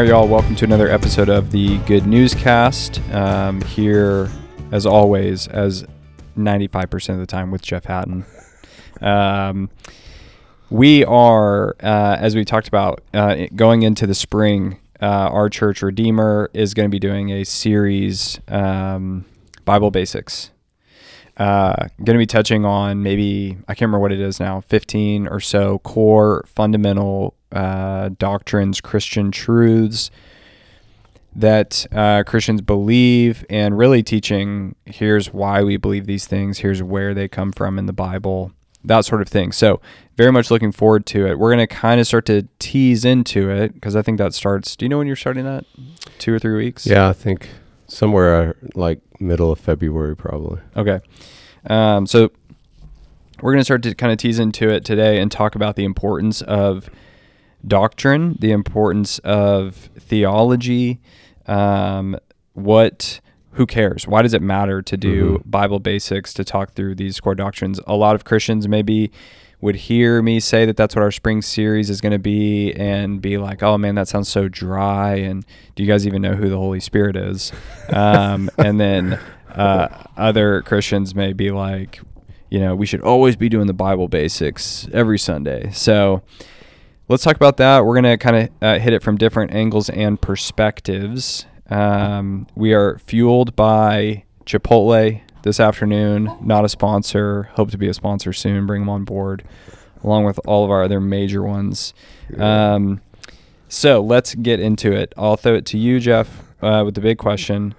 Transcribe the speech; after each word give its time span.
right, 0.00 0.08
y'all. 0.08 0.26
Welcome 0.26 0.56
to 0.56 0.64
another 0.64 0.88
episode 0.88 1.28
of 1.28 1.50
the 1.50 1.76
Good 1.80 2.06
Newscast. 2.06 3.02
Um, 3.12 3.60
here, 3.60 4.30
as 4.72 4.86
always, 4.86 5.46
as 5.46 5.84
95% 6.38 7.10
of 7.10 7.18
the 7.18 7.26
time 7.26 7.50
with 7.50 7.60
Jeff 7.60 7.84
Hatton. 7.84 8.24
Um, 9.02 9.68
we 10.70 11.04
are, 11.04 11.76
uh, 11.82 12.16
as 12.18 12.34
we 12.34 12.46
talked 12.46 12.66
about, 12.66 13.02
uh, 13.12 13.48
going 13.54 13.82
into 13.82 14.06
the 14.06 14.14
spring. 14.14 14.78
Uh, 15.02 15.28
our 15.30 15.50
church 15.50 15.82
Redeemer 15.82 16.48
is 16.54 16.72
going 16.72 16.88
to 16.88 16.90
be 16.90 16.98
doing 16.98 17.28
a 17.32 17.44
series, 17.44 18.40
um, 18.48 19.26
Bible 19.66 19.90
Basics. 19.90 20.50
Uh, 21.36 21.88
going 21.98 22.14
to 22.14 22.18
be 22.18 22.24
touching 22.24 22.64
on 22.64 23.02
maybe 23.02 23.58
I 23.68 23.74
can't 23.74 23.88
remember 23.88 23.98
what 23.98 24.12
it 24.12 24.20
is 24.20 24.40
now, 24.40 24.62
15 24.62 25.28
or 25.28 25.40
so 25.40 25.78
core 25.80 26.46
fundamental 26.46 27.34
uh, 27.52 28.10
doctrines, 28.18 28.80
Christian 28.80 29.30
truths 29.30 30.10
that 31.34 31.86
uh, 31.92 32.24
Christians 32.24 32.60
believe, 32.60 33.44
and 33.48 33.78
really 33.78 34.02
teaching 34.02 34.74
here's 34.84 35.32
why 35.32 35.62
we 35.62 35.76
believe 35.76 36.06
these 36.06 36.26
things, 36.26 36.58
here's 36.58 36.82
where 36.82 37.14
they 37.14 37.28
come 37.28 37.52
from 37.52 37.78
in 37.78 37.86
the 37.86 37.92
Bible, 37.92 38.52
that 38.84 39.04
sort 39.04 39.22
of 39.22 39.28
thing. 39.28 39.52
So, 39.52 39.80
very 40.16 40.32
much 40.32 40.50
looking 40.50 40.72
forward 40.72 41.06
to 41.06 41.26
it. 41.26 41.38
We're 41.38 41.54
going 41.54 41.66
to 41.66 41.72
kind 41.72 42.00
of 42.00 42.06
start 42.06 42.26
to 42.26 42.46
tease 42.58 43.04
into 43.04 43.50
it 43.50 43.74
because 43.74 43.94
I 43.94 44.02
think 44.02 44.18
that 44.18 44.34
starts. 44.34 44.76
Do 44.76 44.84
you 44.84 44.88
know 44.88 44.98
when 44.98 45.06
you're 45.06 45.16
starting 45.16 45.44
that? 45.44 45.64
Two 46.18 46.34
or 46.34 46.38
three 46.38 46.56
weeks? 46.56 46.86
Yeah, 46.86 47.08
I 47.08 47.12
think 47.12 47.48
somewhere 47.86 48.50
uh, 48.50 48.52
like 48.74 49.00
middle 49.20 49.52
of 49.52 49.60
February, 49.60 50.16
probably. 50.16 50.60
Okay. 50.76 51.00
Um, 51.66 52.06
so, 52.06 52.32
we're 53.40 53.52
going 53.52 53.60
to 53.60 53.64
start 53.64 53.82
to 53.84 53.94
kind 53.94 54.12
of 54.12 54.18
tease 54.18 54.38
into 54.38 54.68
it 54.68 54.84
today 54.84 55.20
and 55.20 55.30
talk 55.30 55.54
about 55.54 55.76
the 55.76 55.84
importance 55.84 56.42
of 56.42 56.90
doctrine, 57.66 58.36
the 58.40 58.52
importance 58.52 59.18
of 59.20 59.74
theology, 59.98 61.00
um, 61.46 62.16
what 62.54 63.20
who 63.54 63.66
cares? 63.66 64.06
Why 64.06 64.22
does 64.22 64.32
it 64.32 64.42
matter 64.42 64.80
to 64.80 64.96
do 64.96 65.38
Mhm. 65.44 65.50
Bible 65.50 65.80
basics 65.80 66.32
to 66.34 66.44
talk 66.44 66.72
through 66.72 66.94
these 66.94 67.18
core 67.18 67.34
doctrines? 67.34 67.80
A 67.86 67.96
lot 67.96 68.14
of 68.14 68.24
Christians 68.24 68.68
maybe 68.68 69.10
would 69.60 69.74
hear 69.74 70.22
me 70.22 70.38
say 70.40 70.64
that 70.64 70.76
that's 70.76 70.94
what 70.94 71.02
our 71.02 71.10
spring 71.10 71.42
series 71.42 71.90
is 71.90 72.00
going 72.00 72.12
to 72.12 72.18
be 72.18 72.72
and 72.74 73.20
be 73.20 73.36
like, 73.38 73.62
"Oh 73.62 73.76
man, 73.76 73.94
that 73.96 74.08
sounds 74.08 74.28
so 74.28 74.48
dry." 74.48 75.16
And 75.16 75.44
do 75.74 75.82
you 75.82 75.88
guys 75.88 76.06
even 76.06 76.22
know 76.22 76.34
who 76.34 76.48
the 76.48 76.56
Holy 76.56 76.80
Spirit 76.80 77.16
is? 77.16 77.52
Um, 77.92 78.48
and 78.58 78.80
then 78.80 79.18
uh, 79.54 79.88
other 80.16 80.62
Christians 80.62 81.14
may 81.14 81.32
be 81.32 81.50
like, 81.50 82.00
you 82.50 82.60
know, 82.60 82.74
we 82.76 82.86
should 82.86 83.00
always 83.02 83.34
be 83.36 83.48
doing 83.48 83.66
the 83.66 83.74
Bible 83.74 84.06
basics 84.08 84.88
every 84.92 85.18
Sunday. 85.18 85.70
So 85.72 86.22
let's 87.10 87.24
talk 87.24 87.34
about 87.34 87.56
that. 87.56 87.84
We're 87.84 88.00
going 88.00 88.04
to 88.04 88.16
kind 88.16 88.36
of 88.36 88.48
uh, 88.62 88.78
hit 88.78 88.92
it 88.92 89.02
from 89.02 89.16
different 89.16 89.52
angles 89.52 89.90
and 89.90 90.20
perspectives. 90.20 91.44
Um, 91.68 92.46
we 92.54 92.72
are 92.72 92.98
fueled 92.98 93.56
by 93.56 94.24
Chipotle 94.46 95.20
this 95.42 95.58
afternoon. 95.58 96.30
Not 96.40 96.64
a 96.64 96.68
sponsor. 96.68 97.44
Hope 97.54 97.72
to 97.72 97.78
be 97.78 97.88
a 97.88 97.94
sponsor 97.94 98.32
soon. 98.32 98.64
Bring 98.64 98.82
them 98.82 98.88
on 98.88 99.04
board, 99.04 99.42
along 100.04 100.24
with 100.24 100.38
all 100.46 100.64
of 100.64 100.70
our 100.70 100.84
other 100.84 101.00
major 101.00 101.42
ones. 101.42 101.94
Um, 102.38 103.00
so 103.68 104.00
let's 104.00 104.36
get 104.36 104.60
into 104.60 104.92
it. 104.92 105.12
I'll 105.16 105.36
throw 105.36 105.54
it 105.54 105.66
to 105.66 105.78
you, 105.78 105.98
Jeff, 105.98 106.42
uh, 106.62 106.82
with 106.84 106.94
the 106.94 107.00
big 107.00 107.18
question: 107.18 107.74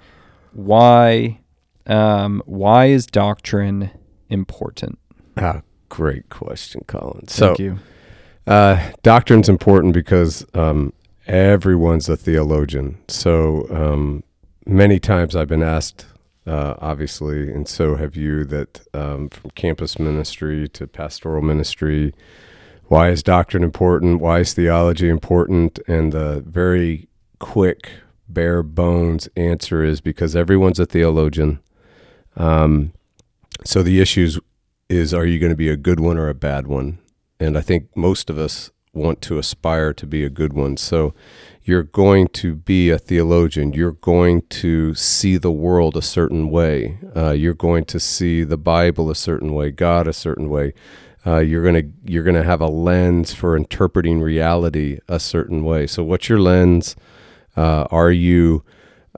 Why? 0.52 1.40
Um, 1.88 2.44
why 2.46 2.88
is 2.88 3.06
doctrine 3.06 3.92
important? 4.30 5.00
Ah, 5.38 5.62
great 5.90 6.30
question, 6.30 6.82
Colin. 6.88 7.28
So, 7.30 7.48
Thank 7.48 7.60
you. 7.60 7.80
Uh, 8.48 8.92
doctrine's 9.04 9.50
important 9.50 9.94
because 9.94 10.46
um, 10.54 10.94
everyone's 11.28 12.10
a 12.10 12.18
theologian. 12.18 12.98
So 13.08 13.68
um, 13.70 14.24
many 14.66 15.00
times 15.00 15.36
I've 15.36 15.48
been 15.48 15.64
asked, 15.64 16.06
uh, 16.48 16.76
obviously, 16.80 17.52
and 17.52 17.68
so 17.68 17.96
have 17.96 18.16
you, 18.16 18.44
that 18.46 18.82
um, 18.94 19.30
from 19.30 19.52
campus 19.52 20.00
ministry 20.00 20.68
to 20.70 20.88
pastoral 20.88 21.42
ministry, 21.42 22.14
why 22.86 23.10
is 23.10 23.24
doctrine 23.24 23.64
important? 23.64 24.20
Why 24.20 24.40
is 24.40 24.54
theology 24.54 25.08
important? 25.08 25.80
And 25.88 26.12
the 26.12 26.44
very 26.46 27.08
quick, 27.40 27.92
bare 28.28 28.64
bones 28.64 29.30
answer 29.36 29.84
is 29.84 30.02
because 30.02 30.36
everyone's 30.36 30.80
a 30.80 30.86
theologian. 30.86 31.60
Um, 32.36 32.94
so 33.64 33.84
the 33.84 34.02
issues 34.02 34.40
is 34.90 35.14
are 35.14 35.26
you 35.26 35.40
going 35.40 35.52
to 35.52 35.56
be 35.56 35.70
a 35.70 35.78
good 35.78 36.00
one 36.00 36.18
or 36.18 36.28
a 36.28 36.34
bad 36.34 36.68
one? 36.68 36.98
And 37.42 37.58
I 37.58 37.62
think 37.62 37.98
most 37.98 38.30
of 38.30 38.38
us 38.38 38.70
want 38.94 39.20
to 39.24 39.40
aspire 39.40 39.94
to 39.94 40.06
be 40.06 40.24
a 40.24 40.30
good 40.30 40.54
one. 40.54 40.78
So 40.78 41.16
you're 41.64 41.82
going 41.82 42.28
to 42.28 42.54
be 42.56 42.92
a 42.92 43.00
theologian. 43.00 43.74
You're 43.74 43.94
going 43.94 44.44
to 44.62 44.94
see 44.94 45.38
the 45.38 45.52
world 45.52 45.98
a 45.98 46.04
certain 46.04 46.52
way. 46.52 47.00
Uh, 47.16 47.32
you're 47.32 47.56
going 47.56 47.86
to 47.86 48.00
see 48.00 48.44
the 48.44 48.58
Bible 48.58 49.10
a 49.10 49.16
certain 49.16 49.54
way, 49.54 49.72
God 49.72 50.08
a 50.08 50.14
certain 50.14 50.52
way. 50.52 50.76
Uh, 51.26 51.38
you're 51.38 51.64
gonna 51.64 51.84
you're 52.04 52.24
gonna 52.24 52.44
have 52.44 52.62
a 52.62 52.68
lens 52.68 53.32
for 53.32 53.56
interpreting 53.56 54.22
reality 54.22 55.00
a 55.08 55.20
certain 55.20 55.64
way. 55.64 55.86
So 55.86 56.04
what's 56.04 56.30
your 56.30 56.40
lens? 56.40 56.96
Uh, 57.56 57.86
are 57.92 58.12
you 58.12 58.64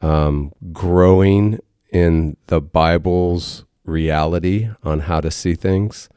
um, 0.01 0.51
growing 0.73 1.59
in 1.91 2.35
the 2.47 2.59
Bible's 2.59 3.63
reality 3.85 4.69
on 4.83 5.01
how 5.01 5.21
to 5.21 5.31
see 5.31 5.55
things? 5.55 6.09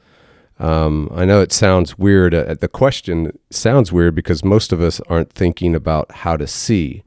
Um, 0.59 1.11
I 1.15 1.25
know 1.25 1.43
it 1.43 1.53
sounds 1.53 1.99
weird. 1.99 2.35
Uh, 2.35 2.55
the 2.55 2.69
question 2.69 3.39
sounds 3.51 3.93
weird 3.93 4.15
because 4.15 4.45
most 4.45 4.73
of 4.73 4.81
us 4.81 5.01
aren't 5.09 5.33
thinking 5.33 5.75
about 5.75 6.11
how 6.11 6.37
to 6.37 6.47
see. 6.47 7.03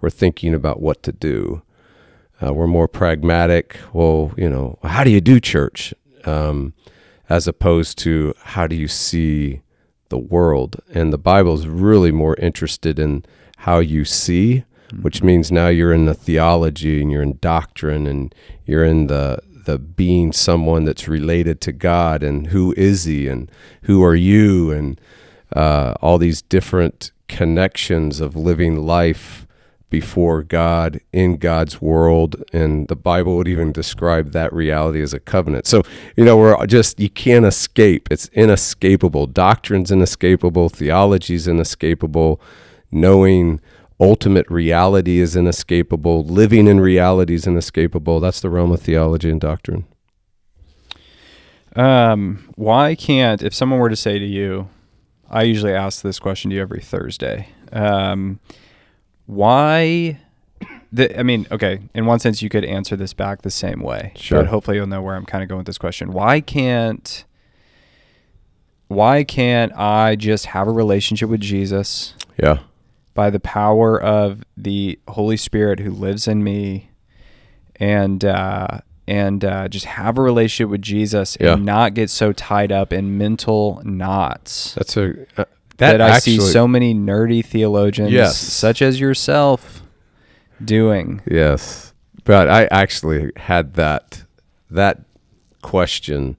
We're 0.00 0.10
thinking 0.10 0.54
about 0.54 0.80
what 0.80 1.02
to 1.02 1.12
do. 1.12 1.62
Uh, 2.42 2.52
we're 2.52 2.66
more 2.66 2.88
pragmatic. 2.88 3.78
Well, 3.92 4.32
you 4.36 4.48
know, 4.48 4.78
how 4.82 5.04
do 5.04 5.10
you 5.10 5.20
do 5.20 5.40
church? 5.40 5.94
Um, 6.24 6.72
as 7.28 7.48
opposed 7.48 7.98
to 7.98 8.34
how 8.42 8.66
do 8.66 8.76
you 8.76 8.88
see 8.88 9.60
the 10.08 10.18
world? 10.18 10.80
And 10.92 11.12
the 11.12 11.18
Bible 11.18 11.54
is 11.54 11.66
really 11.66 12.12
more 12.12 12.36
interested 12.36 12.98
in 12.98 13.24
how 13.58 13.78
you 13.78 14.04
see, 14.04 14.64
which 15.00 15.22
means 15.22 15.50
now 15.50 15.68
you're 15.68 15.92
in 15.92 16.04
the 16.04 16.14
theology 16.14 17.00
and 17.00 17.10
you're 17.10 17.22
in 17.22 17.38
doctrine 17.38 18.06
and 18.06 18.34
you're 18.66 18.84
in 18.84 19.06
the 19.06 19.38
the 19.64 19.78
being 19.78 20.32
someone 20.32 20.84
that's 20.84 21.08
related 21.08 21.60
to 21.62 21.72
God 21.72 22.22
and 22.22 22.48
who 22.48 22.74
is 22.76 23.04
he 23.04 23.28
and 23.28 23.50
who 23.82 24.02
are 24.02 24.14
you 24.14 24.70
and 24.70 25.00
uh, 25.54 25.94
all 26.00 26.18
these 26.18 26.42
different 26.42 27.12
connections 27.28 28.20
of 28.20 28.36
living 28.36 28.84
life 28.86 29.46
before 29.90 30.42
God 30.42 31.00
in 31.12 31.36
God's 31.36 31.80
world 31.80 32.42
and 32.52 32.88
the 32.88 32.96
Bible 32.96 33.36
would 33.36 33.46
even 33.46 33.70
describe 33.70 34.32
that 34.32 34.52
reality 34.52 35.00
as 35.00 35.14
a 35.14 35.20
covenant. 35.20 35.66
So, 35.66 35.82
you 36.16 36.24
know, 36.24 36.36
we're 36.36 36.66
just 36.66 36.98
you 36.98 37.08
can't 37.08 37.44
escape. 37.44 38.08
It's 38.10 38.26
inescapable. 38.32 39.28
Doctrine's 39.28 39.92
inescapable, 39.92 40.68
theology's 40.68 41.46
inescapable, 41.46 42.40
knowing 42.90 43.60
ultimate 44.00 44.50
reality 44.50 45.18
is 45.18 45.36
inescapable, 45.36 46.24
living 46.24 46.66
in 46.66 46.80
reality 46.80 47.34
is 47.34 47.46
inescapable. 47.46 48.20
That's 48.20 48.40
the 48.40 48.50
realm 48.50 48.72
of 48.72 48.80
theology 48.80 49.30
and 49.30 49.40
doctrine. 49.40 49.86
Um, 51.76 52.52
why 52.54 52.94
can't 52.94 53.42
if 53.42 53.54
someone 53.54 53.80
were 53.80 53.88
to 53.88 53.96
say 53.96 54.18
to 54.18 54.24
you, 54.24 54.68
I 55.28 55.42
usually 55.42 55.72
ask 55.72 56.02
this 56.02 56.18
question 56.18 56.50
to 56.50 56.56
you 56.56 56.62
every 56.62 56.80
Thursday. 56.80 57.48
Um, 57.72 58.40
why? 59.26 60.20
The, 60.92 61.18
I 61.18 61.24
mean, 61.24 61.46
okay. 61.50 61.80
In 61.92 62.06
one 62.06 62.20
sense, 62.20 62.40
you 62.40 62.48
could 62.48 62.64
answer 62.64 62.94
this 62.94 63.12
back 63.12 63.42
the 63.42 63.50
same 63.50 63.80
way. 63.80 64.12
Sure. 64.14 64.40
But 64.40 64.48
hopefully, 64.48 64.76
you'll 64.76 64.86
know 64.86 65.02
where 65.02 65.16
I'm 65.16 65.26
kind 65.26 65.42
of 65.42 65.48
going 65.48 65.58
with 65.58 65.66
this 65.66 65.78
question. 65.78 66.12
Why 66.12 66.40
can't? 66.40 67.24
Why 68.86 69.24
can't 69.24 69.72
I 69.72 70.14
just 70.14 70.46
have 70.46 70.68
a 70.68 70.70
relationship 70.70 71.28
with 71.28 71.40
Jesus 71.40 72.14
Yeah. 72.40 72.58
By 73.14 73.30
the 73.30 73.40
power 73.40 74.00
of 74.00 74.42
the 74.56 74.98
Holy 75.08 75.36
Spirit 75.36 75.78
who 75.80 75.90
lives 75.90 76.26
in 76.28 76.42
me, 76.44 76.90
and 77.76 78.24
uh, 78.24 78.80
and 79.06 79.44
uh, 79.44 79.68
just 79.68 79.86
have 79.86 80.18
a 80.18 80.22
relationship 80.22 80.70
with 80.70 80.82
Jesus 80.82 81.36
Yeah. 81.40 81.54
and 81.54 81.64
not 81.64 81.94
get 81.94 82.10
so 82.10 82.32
tied 82.32 82.72
up 82.72 82.92
in 82.92 83.18
mental 83.18 83.80
knots 83.84 84.74
That's 84.74 84.96
a 84.96 85.10
uh, 85.36 85.44
that, 85.76 85.98
that, 85.98 86.00
I 86.00 86.08
actually, 86.10 86.38
see 86.38 86.52
so 86.52 86.68
many 86.68 86.94
nerdy 86.94 87.44
theologians, 87.44 88.12
Yes. 88.12 88.36
such 88.38 88.80
as 88.80 89.00
yourself, 89.00 89.82
doing. 90.64 91.20
Yes, 91.28 91.92
but 92.24 92.48
I 92.48 92.66
actually 92.66 93.32
had 93.36 93.74
that 93.74 94.24
that 94.70 95.00
question 95.62 96.36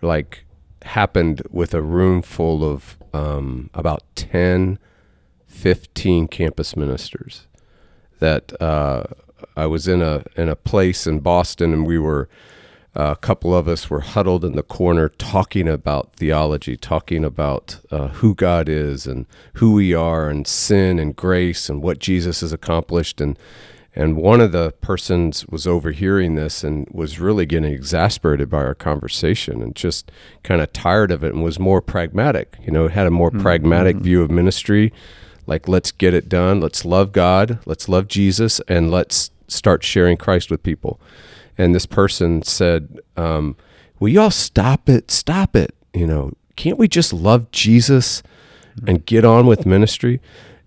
like 0.00 0.44
happened 0.82 1.42
with 1.50 1.74
a 1.74 1.82
room 1.82 2.22
full 2.22 2.64
of 2.64 2.96
um, 3.12 3.68
about 3.74 4.02
10, 4.16 4.78
15 5.62 6.26
campus 6.26 6.76
ministers 6.76 7.46
that 8.18 8.60
uh, 8.60 9.04
I 9.56 9.66
was 9.66 9.86
in 9.86 10.02
a 10.02 10.24
in 10.36 10.48
a 10.48 10.56
place 10.56 11.06
in 11.06 11.20
Boston 11.20 11.72
and 11.72 11.86
we 11.86 12.00
were 12.00 12.28
a 12.96 13.14
couple 13.14 13.54
of 13.54 13.68
us 13.68 13.88
were 13.88 14.00
huddled 14.00 14.44
in 14.44 14.56
the 14.56 14.64
corner 14.64 15.08
talking 15.08 15.68
about 15.68 16.14
theology, 16.16 16.76
talking 16.76 17.24
about 17.24 17.78
uh, 17.92 18.08
who 18.08 18.34
God 18.34 18.68
is 18.68 19.06
and 19.06 19.24
who 19.54 19.72
we 19.72 19.94
are, 19.94 20.28
and 20.28 20.48
sin 20.48 20.98
and 20.98 21.14
grace 21.14 21.68
and 21.68 21.80
what 21.80 22.00
Jesus 22.00 22.40
has 22.40 22.52
accomplished. 22.52 23.20
And 23.20 23.38
and 23.94 24.16
one 24.16 24.40
of 24.40 24.50
the 24.50 24.72
persons 24.80 25.46
was 25.46 25.68
overhearing 25.68 26.34
this 26.34 26.64
and 26.64 26.88
was 26.90 27.20
really 27.20 27.46
getting 27.46 27.72
exasperated 27.72 28.50
by 28.50 28.58
our 28.64 28.74
conversation 28.74 29.62
and 29.62 29.76
just 29.76 30.10
kind 30.42 30.60
of 30.60 30.72
tired 30.72 31.12
of 31.12 31.22
it 31.22 31.32
and 31.34 31.44
was 31.44 31.60
more 31.60 31.80
pragmatic. 31.80 32.56
You 32.64 32.72
know, 32.72 32.88
had 32.88 33.06
a 33.06 33.12
more 33.12 33.30
mm-hmm. 33.30 33.42
pragmatic 33.42 33.98
view 33.98 34.22
of 34.22 34.30
ministry. 34.30 34.92
Like, 35.46 35.68
let's 35.68 35.92
get 35.92 36.14
it 36.14 36.28
done. 36.28 36.60
Let's 36.60 36.84
love 36.84 37.12
God. 37.12 37.58
Let's 37.66 37.88
love 37.88 38.08
Jesus, 38.08 38.60
and 38.68 38.90
let's 38.90 39.30
start 39.48 39.84
sharing 39.84 40.16
Christ 40.16 40.50
with 40.50 40.62
people. 40.62 41.00
And 41.58 41.74
this 41.74 41.86
person 41.86 42.42
said, 42.42 43.00
um, 43.16 43.56
"Will 43.98 44.08
y'all 44.08 44.30
stop 44.30 44.88
it? 44.88 45.10
Stop 45.10 45.56
it! 45.56 45.74
You 45.92 46.06
know, 46.06 46.32
can't 46.56 46.78
we 46.78 46.88
just 46.88 47.12
love 47.12 47.50
Jesus 47.50 48.22
and 48.86 49.04
get 49.04 49.24
on 49.24 49.46
with 49.46 49.66
ministry?" 49.66 50.20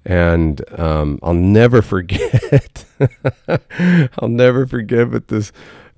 And 0.06 0.62
um, 0.80 1.18
I'll 1.24 1.34
never 1.34 1.82
forget. 1.82 2.86
I'll 4.20 4.30
never 4.30 4.68
forget. 4.68 5.10
But 5.10 5.30
this 5.30 5.52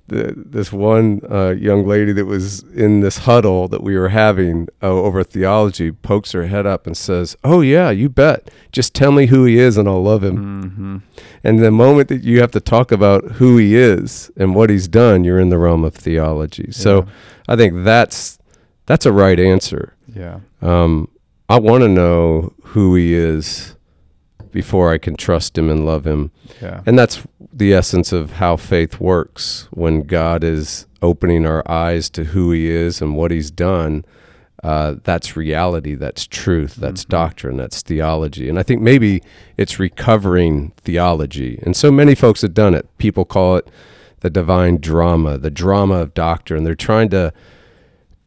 the, 0.08 0.34
this 0.36 0.72
one 0.72 1.20
uh, 1.30 1.50
young 1.50 1.86
lady 1.86 2.12
that 2.12 2.24
was 2.24 2.62
in 2.74 3.00
this 3.00 3.18
huddle 3.18 3.68
that 3.68 3.82
we 3.82 3.96
were 3.96 4.08
having 4.08 4.68
uh, 4.82 4.86
over 4.86 5.22
theology 5.22 5.92
pokes 5.92 6.32
her 6.32 6.46
head 6.46 6.66
up 6.66 6.86
and 6.86 6.96
says, 6.96 7.36
"Oh 7.44 7.60
yeah, 7.60 7.90
you 7.90 8.08
bet. 8.08 8.50
Just 8.72 8.94
tell 8.94 9.12
me 9.12 9.26
who 9.26 9.44
he 9.44 9.58
is, 9.58 9.76
and 9.76 9.88
I'll 9.88 10.02
love 10.02 10.24
him." 10.24 10.62
Mm-hmm. 10.62 10.96
And 11.44 11.58
the 11.60 11.70
moment 11.70 12.08
that 12.08 12.24
you 12.24 12.40
have 12.40 12.50
to 12.52 12.60
talk 12.60 12.90
about 12.90 13.24
who 13.32 13.58
he 13.58 13.76
is 13.76 14.30
and 14.36 14.54
what 14.54 14.70
he's 14.70 14.88
done, 14.88 15.24
you're 15.24 15.40
in 15.40 15.50
the 15.50 15.58
realm 15.58 15.84
of 15.84 15.94
theology. 15.94 16.66
Yeah. 16.68 16.72
So 16.72 17.06
I 17.46 17.56
think 17.56 17.84
that's 17.84 18.38
that's 18.86 19.06
a 19.06 19.12
right 19.12 19.38
answer. 19.38 19.94
Yeah. 20.06 20.40
Um, 20.62 21.08
I 21.48 21.58
want 21.58 21.82
to 21.82 21.88
know 21.88 22.54
who 22.62 22.94
he 22.94 23.14
is 23.14 23.76
before 24.50 24.92
I 24.92 24.98
can 24.98 25.16
trust 25.16 25.56
him 25.56 25.70
and 25.70 25.84
love 25.84 26.06
him. 26.06 26.30
Yeah. 26.60 26.82
And 26.86 26.98
that's 26.98 27.22
the 27.58 27.74
essence 27.74 28.12
of 28.12 28.32
how 28.32 28.56
faith 28.56 29.00
works 29.00 29.68
when 29.72 30.02
God 30.02 30.44
is 30.44 30.86
opening 31.02 31.44
our 31.44 31.68
eyes 31.70 32.08
to 32.10 32.24
who 32.24 32.52
he 32.52 32.70
is 32.70 33.02
and 33.02 33.16
what 33.16 33.30
he's 33.30 33.50
done. 33.50 34.04
Uh, 34.62 34.96
that's 35.04 35.36
reality, 35.36 35.94
that's 35.94 36.26
truth, 36.26 36.76
that's 36.76 37.02
mm-hmm. 37.02 37.10
doctrine, 37.10 37.56
that's 37.56 37.82
theology. 37.82 38.48
And 38.48 38.58
I 38.58 38.62
think 38.62 38.82
maybe 38.82 39.22
it's 39.56 39.78
recovering 39.78 40.72
theology. 40.78 41.60
And 41.62 41.76
so 41.76 41.92
many 41.92 42.14
folks 42.14 42.42
have 42.42 42.54
done 42.54 42.74
it. 42.74 42.86
People 42.98 43.24
call 43.24 43.56
it 43.56 43.68
the 44.20 44.30
divine 44.30 44.78
drama, 44.78 45.38
the 45.38 45.50
drama 45.50 45.96
of 45.96 46.14
doctrine. 46.14 46.64
They're 46.64 46.74
trying 46.74 47.08
to 47.10 47.32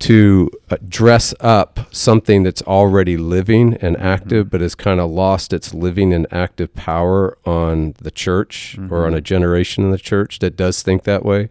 to 0.01 0.49
uh, 0.71 0.77
dress 0.87 1.33
up 1.39 1.79
something 1.91 2.41
that's 2.41 2.63
already 2.63 3.17
living 3.17 3.75
and 3.75 3.95
mm-hmm. 3.95 4.05
active, 4.05 4.45
mm-hmm. 4.45 4.51
but 4.51 4.61
has 4.61 4.75
kind 4.75 4.99
of 4.99 5.09
lost 5.09 5.53
its 5.53 5.73
living 5.73 6.11
and 6.11 6.25
active 6.31 6.73
power 6.73 7.37
on 7.45 7.93
the 7.99 8.11
church 8.11 8.75
mm-hmm. 8.77 8.93
or 8.93 9.05
on 9.05 9.13
a 9.13 9.17
mm-hmm. 9.17 9.23
generation 9.23 9.83
in 9.83 9.91
the 9.91 9.99
church 9.99 10.39
that 10.39 10.57
does 10.57 10.81
think 10.81 11.03
that 11.03 11.23
way. 11.23 11.49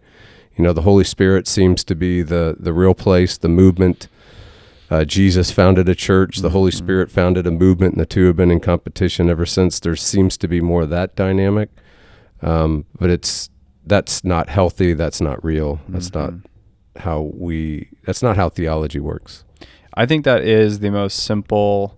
You 0.57 0.65
know, 0.65 0.73
the 0.73 0.81
Holy 0.81 1.05
Spirit 1.05 1.47
seems 1.47 1.83
to 1.85 1.95
be 1.95 2.21
the 2.21 2.57
the 2.59 2.73
real 2.73 2.93
place, 2.93 3.37
the 3.37 3.49
movement. 3.49 4.09
Uh, 4.89 5.05
Jesus 5.05 5.51
founded 5.51 5.87
a 5.87 5.95
church. 5.95 6.37
The 6.37 6.49
mm-hmm. 6.49 6.57
Holy 6.57 6.71
Spirit 6.71 7.09
founded 7.09 7.47
a 7.47 7.51
movement, 7.51 7.93
and 7.93 8.01
the 8.01 8.05
two 8.05 8.25
have 8.25 8.35
been 8.35 8.51
in 8.51 8.59
competition 8.59 9.29
ever 9.29 9.45
since. 9.45 9.79
There 9.79 9.95
seems 9.95 10.35
to 10.37 10.49
be 10.49 10.59
more 10.59 10.81
of 10.81 10.89
that 10.89 11.15
dynamic, 11.15 11.69
um, 12.41 12.85
but 12.99 13.09
it's 13.09 13.49
that's 13.85 14.25
not 14.25 14.49
healthy. 14.49 14.93
That's 14.93 15.21
not 15.21 15.43
real. 15.43 15.79
That's 15.87 16.13
not 16.13 16.33
how 16.97 17.31
we 17.33 17.89
that's 18.03 18.21
not 18.21 18.35
how 18.35 18.49
theology 18.49 18.99
works. 18.99 19.43
I 19.93 20.05
think 20.05 20.25
that 20.25 20.43
is 20.43 20.79
the 20.79 20.89
most 20.89 21.23
simple 21.23 21.97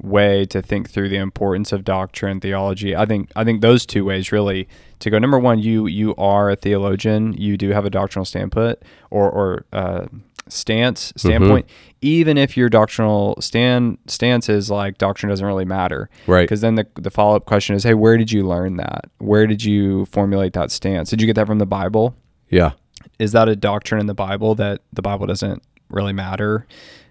way 0.00 0.44
to 0.46 0.60
think 0.60 0.90
through 0.90 1.08
the 1.08 1.16
importance 1.16 1.72
of 1.72 1.84
doctrine 1.84 2.40
theology. 2.40 2.94
I 2.94 3.06
think 3.06 3.30
I 3.36 3.44
think 3.44 3.60
those 3.60 3.86
two 3.86 4.04
ways 4.04 4.32
really 4.32 4.68
to 5.00 5.10
go. 5.10 5.18
Number 5.18 5.38
one, 5.38 5.58
you 5.58 5.86
you 5.86 6.14
are 6.16 6.50
a 6.50 6.56
theologian. 6.56 7.34
You 7.34 7.56
do 7.56 7.70
have 7.70 7.84
a 7.84 7.90
doctrinal 7.90 8.24
standpoint 8.24 8.78
or 9.10 9.30
or 9.30 9.64
uh, 9.72 10.06
stance 10.48 11.12
standpoint. 11.16 11.66
Mm-hmm. 11.66 11.96
Even 12.02 12.38
if 12.38 12.56
your 12.56 12.68
doctrinal 12.68 13.40
stand 13.40 13.98
stance 14.06 14.48
is 14.48 14.70
like 14.70 14.98
doctrine 14.98 15.30
doesn't 15.30 15.46
really 15.46 15.64
matter, 15.64 16.10
right? 16.26 16.42
Because 16.42 16.60
then 16.60 16.74
the 16.74 16.86
the 16.94 17.10
follow 17.10 17.36
up 17.36 17.46
question 17.46 17.76
is, 17.76 17.84
hey, 17.84 17.94
where 17.94 18.16
did 18.16 18.32
you 18.32 18.46
learn 18.46 18.76
that? 18.76 19.06
Where 19.18 19.46
did 19.46 19.62
you 19.62 20.06
formulate 20.06 20.52
that 20.54 20.70
stance? 20.70 21.10
Did 21.10 21.20
you 21.20 21.26
get 21.26 21.34
that 21.36 21.46
from 21.46 21.58
the 21.58 21.66
Bible? 21.66 22.16
Yeah 22.48 22.72
is 23.18 23.32
that 23.32 23.48
a 23.48 23.56
doctrine 23.56 24.00
in 24.00 24.06
the 24.06 24.14
Bible 24.14 24.54
that 24.56 24.80
the 24.92 25.02
Bible 25.02 25.26
doesn't 25.26 25.62
really 25.88 26.12
matter? 26.12 26.66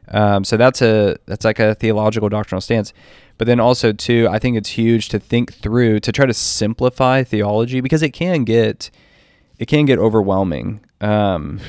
Um, 0.10 0.44
so 0.44 0.58
that's 0.58 0.82
a 0.82 1.18
that's 1.26 1.46
like 1.46 1.60
a 1.60 1.76
theological 1.76 2.30
doctrinal 2.30 2.62
stance. 2.62 2.94
But 3.38 3.48
then 3.48 3.60
also 3.60 3.92
too, 3.92 4.28
I 4.30 4.40
think 4.40 4.58
it's 4.58 4.70
huge 4.70 5.10
to 5.10 5.20
think 5.20 5.54
through 5.54 6.00
to 6.02 6.12
try 6.12 6.26
to 6.26 6.34
simplify 6.34 7.24
theology 7.24 7.82
because 7.82 8.04
it 8.04 8.12
can 8.12 8.44
get 8.44 8.92
it 9.58 9.68
can 9.68 9.86
get 9.86 10.00
overwhelming. 10.00 10.82
Um, 11.02 11.60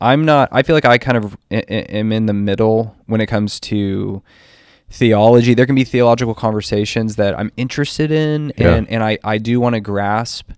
I'm 0.00 0.24
not. 0.24 0.48
I 0.52 0.62
feel 0.62 0.74
like 0.74 0.84
I 0.84 0.98
kind 0.98 1.16
of 1.16 1.36
am 1.50 2.12
in 2.12 2.26
the 2.26 2.32
middle 2.32 2.96
when 3.06 3.20
it 3.20 3.26
comes 3.26 3.60
to 3.60 4.22
theology. 4.90 5.54
There 5.54 5.66
can 5.66 5.74
be 5.74 5.84
theological 5.84 6.34
conversations 6.34 7.16
that 7.16 7.38
I'm 7.38 7.52
interested 7.56 8.10
in, 8.10 8.52
yeah. 8.56 8.74
and 8.74 8.88
and 8.88 9.02
I 9.02 9.18
I 9.24 9.38
do 9.38 9.60
want 9.60 9.74
to 9.74 9.80
grasp 9.80 10.50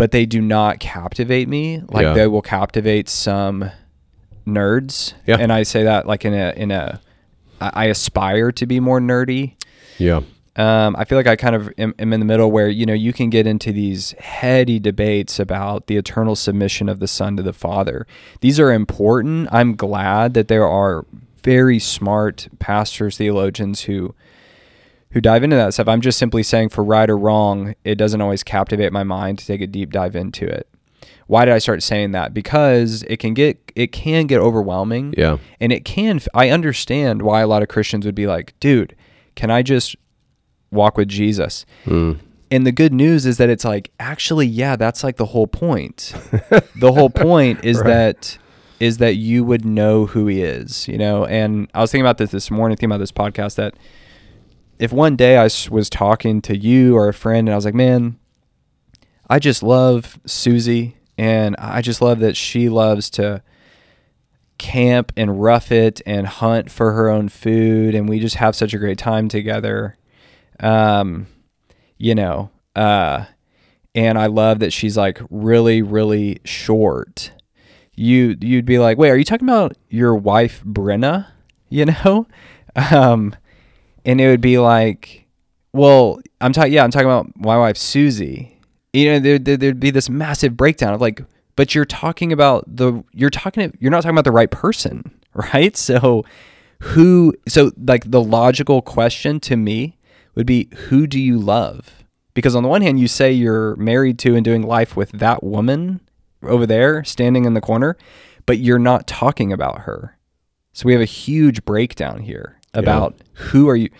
but 0.00 0.12
they 0.12 0.24
do 0.24 0.40
not 0.40 0.80
captivate 0.80 1.46
me. 1.46 1.82
Like 1.90 2.04
yeah. 2.04 2.14
they 2.14 2.26
will 2.26 2.40
captivate 2.40 3.06
some 3.06 3.70
nerds. 4.46 5.12
Yeah. 5.26 5.36
And 5.38 5.52
I 5.52 5.62
say 5.62 5.82
that 5.82 6.06
like 6.06 6.24
in 6.24 6.32
a 6.32 6.54
in 6.56 6.70
a 6.70 7.02
I 7.60 7.84
aspire 7.84 8.50
to 8.52 8.64
be 8.64 8.80
more 8.80 8.98
nerdy. 8.98 9.56
Yeah. 9.98 10.22
Um, 10.56 10.96
I 10.98 11.04
feel 11.04 11.18
like 11.18 11.26
I 11.26 11.36
kind 11.36 11.54
of 11.54 11.70
am, 11.76 11.94
am, 11.98 12.14
in 12.14 12.20
the 12.20 12.24
middle 12.24 12.50
where 12.50 12.68
you 12.68 12.86
know 12.86 12.94
you 12.94 13.12
can 13.12 13.28
get 13.28 13.46
into 13.46 13.72
these 13.72 14.12
heady 14.12 14.78
debates 14.78 15.38
about 15.38 15.86
the 15.86 15.98
eternal 15.98 16.34
submission 16.34 16.88
of 16.88 16.98
the 16.98 17.06
Son 17.06 17.36
to 17.36 17.42
the 17.42 17.52
Father. 17.52 18.06
These 18.40 18.58
are 18.58 18.72
important. 18.72 19.50
I'm 19.52 19.76
glad 19.76 20.32
that 20.32 20.48
there 20.48 20.66
are 20.66 21.04
very 21.42 21.78
smart 21.78 22.48
pastors, 22.58 23.18
theologians 23.18 23.82
who 23.82 24.14
who 25.12 25.20
dive 25.20 25.42
into 25.42 25.56
that 25.56 25.74
stuff. 25.74 25.88
I'm 25.88 26.00
just 26.00 26.18
simply 26.18 26.42
saying 26.42 26.68
for 26.68 26.84
right 26.84 27.08
or 27.08 27.18
wrong, 27.18 27.74
it 27.84 27.96
doesn't 27.96 28.20
always 28.20 28.42
captivate 28.42 28.92
my 28.92 29.02
mind 29.02 29.38
to 29.40 29.46
take 29.46 29.60
a 29.60 29.66
deep 29.66 29.90
dive 29.90 30.14
into 30.14 30.46
it. 30.46 30.68
Why 31.26 31.44
did 31.44 31.54
I 31.54 31.58
start 31.58 31.82
saying 31.82 32.10
that? 32.12 32.34
Because 32.34 33.04
it 33.04 33.18
can 33.18 33.34
get 33.34 33.58
it 33.76 33.92
can 33.92 34.26
get 34.26 34.40
overwhelming. 34.40 35.14
Yeah. 35.16 35.38
And 35.60 35.72
it 35.72 35.84
can 35.84 36.20
I 36.34 36.50
understand 36.50 37.22
why 37.22 37.40
a 37.40 37.46
lot 37.46 37.62
of 37.62 37.68
Christians 37.68 38.04
would 38.04 38.16
be 38.16 38.26
like, 38.26 38.58
"Dude, 38.58 38.96
can 39.36 39.50
I 39.50 39.62
just 39.62 39.94
walk 40.72 40.96
with 40.96 41.08
Jesus?" 41.08 41.66
Mm. 41.84 42.18
And 42.52 42.66
the 42.66 42.72
good 42.72 42.92
news 42.92 43.26
is 43.26 43.36
that 43.36 43.48
it's 43.48 43.64
like 43.64 43.92
actually, 44.00 44.46
yeah, 44.46 44.74
that's 44.74 45.04
like 45.04 45.18
the 45.18 45.26
whole 45.26 45.46
point. 45.46 46.12
the 46.74 46.92
whole 46.92 47.10
point 47.28 47.64
is 47.64 47.78
right. 47.78 47.86
that 47.86 48.38
is 48.80 48.98
that 48.98 49.14
you 49.14 49.44
would 49.44 49.64
know 49.64 50.06
who 50.06 50.26
he 50.26 50.42
is, 50.42 50.88
you 50.88 50.98
know? 50.98 51.26
And 51.26 51.70
I 51.74 51.80
was 51.80 51.92
thinking 51.92 52.04
about 52.04 52.18
this 52.18 52.30
this 52.30 52.50
morning, 52.50 52.76
thinking 52.76 52.90
about 52.90 52.98
this 52.98 53.12
podcast 53.12 53.54
that 53.56 53.74
if 54.80 54.92
one 54.92 55.14
day 55.14 55.36
I 55.36 55.44
was 55.70 55.90
talking 55.90 56.40
to 56.42 56.56
you 56.56 56.96
or 56.96 57.08
a 57.08 57.14
friend 57.14 57.46
and 57.46 57.52
I 57.52 57.56
was 57.56 57.66
like, 57.66 57.74
man, 57.74 58.18
I 59.28 59.38
just 59.38 59.62
love 59.62 60.18
Susie 60.24 60.96
and 61.18 61.54
I 61.58 61.82
just 61.82 62.00
love 62.00 62.20
that 62.20 62.34
she 62.34 62.70
loves 62.70 63.10
to 63.10 63.42
camp 64.56 65.12
and 65.18 65.42
rough 65.42 65.70
it 65.70 66.00
and 66.06 66.26
hunt 66.26 66.70
for 66.70 66.92
her 66.92 67.10
own 67.10 67.28
food 67.28 67.94
and 67.94 68.08
we 68.08 68.20
just 68.20 68.36
have 68.36 68.56
such 68.56 68.72
a 68.72 68.78
great 68.78 68.96
time 68.96 69.28
together. 69.28 69.98
Um, 70.60 71.26
you 71.98 72.14
know, 72.14 72.50
uh, 72.74 73.26
and 73.94 74.16
I 74.18 74.26
love 74.26 74.60
that 74.60 74.72
she's 74.72 74.96
like 74.96 75.20
really, 75.28 75.82
really 75.82 76.40
short. 76.46 77.32
You 77.94 78.34
you'd 78.40 78.64
be 78.64 78.78
like, 78.78 78.96
wait, 78.96 79.10
are 79.10 79.16
you 79.16 79.24
talking 79.24 79.46
about 79.46 79.76
your 79.90 80.14
wife 80.14 80.64
Brenna? 80.64 81.26
You 81.68 81.84
know, 81.84 82.26
um, 82.90 83.36
and 84.04 84.20
it 84.20 84.28
would 84.28 84.40
be 84.40 84.58
like, 84.58 85.26
well, 85.72 86.20
I'm 86.40 86.52
talking, 86.52 86.72
yeah, 86.72 86.84
I'm 86.84 86.90
talking 86.90 87.08
about 87.08 87.28
my 87.36 87.56
wife 87.56 87.76
Susie. 87.76 88.58
You 88.92 89.12
know, 89.12 89.18
there, 89.20 89.38
there, 89.38 89.56
there'd 89.56 89.80
be 89.80 89.90
this 89.90 90.08
massive 90.08 90.56
breakdown 90.56 90.94
of 90.94 91.00
like, 91.00 91.22
but 91.56 91.74
you're 91.74 91.84
talking 91.84 92.32
about 92.32 92.64
the, 92.66 93.04
you're 93.12 93.30
talking, 93.30 93.76
you're 93.78 93.90
not 93.90 94.02
talking 94.02 94.14
about 94.14 94.24
the 94.24 94.32
right 94.32 94.50
person, 94.50 95.20
right? 95.34 95.76
So, 95.76 96.24
who, 96.80 97.34
so 97.46 97.72
like 97.76 98.10
the 98.10 98.22
logical 98.22 98.82
question 98.82 99.38
to 99.40 99.56
me 99.56 99.98
would 100.34 100.46
be, 100.46 100.68
who 100.88 101.06
do 101.06 101.20
you 101.20 101.38
love? 101.38 102.04
Because 102.32 102.56
on 102.56 102.62
the 102.62 102.68
one 102.68 102.82
hand, 102.82 102.98
you 102.98 103.08
say 103.08 103.32
you're 103.32 103.76
married 103.76 104.18
to 104.20 104.34
and 104.34 104.44
doing 104.44 104.62
life 104.62 104.96
with 104.96 105.10
that 105.12 105.42
woman 105.42 106.00
over 106.42 106.66
there 106.66 107.04
standing 107.04 107.44
in 107.44 107.54
the 107.54 107.60
corner, 107.60 107.96
but 108.46 108.58
you're 108.58 108.78
not 108.78 109.06
talking 109.06 109.52
about 109.52 109.80
her. 109.80 110.16
So 110.72 110.86
we 110.86 110.92
have 110.92 111.02
a 111.02 111.06
huge 111.06 111.64
breakdown 111.64 112.20
here 112.20 112.59
about 112.74 113.16
yeah. 113.18 113.42
who 113.44 113.68
are 113.68 113.76
you. 113.76 113.90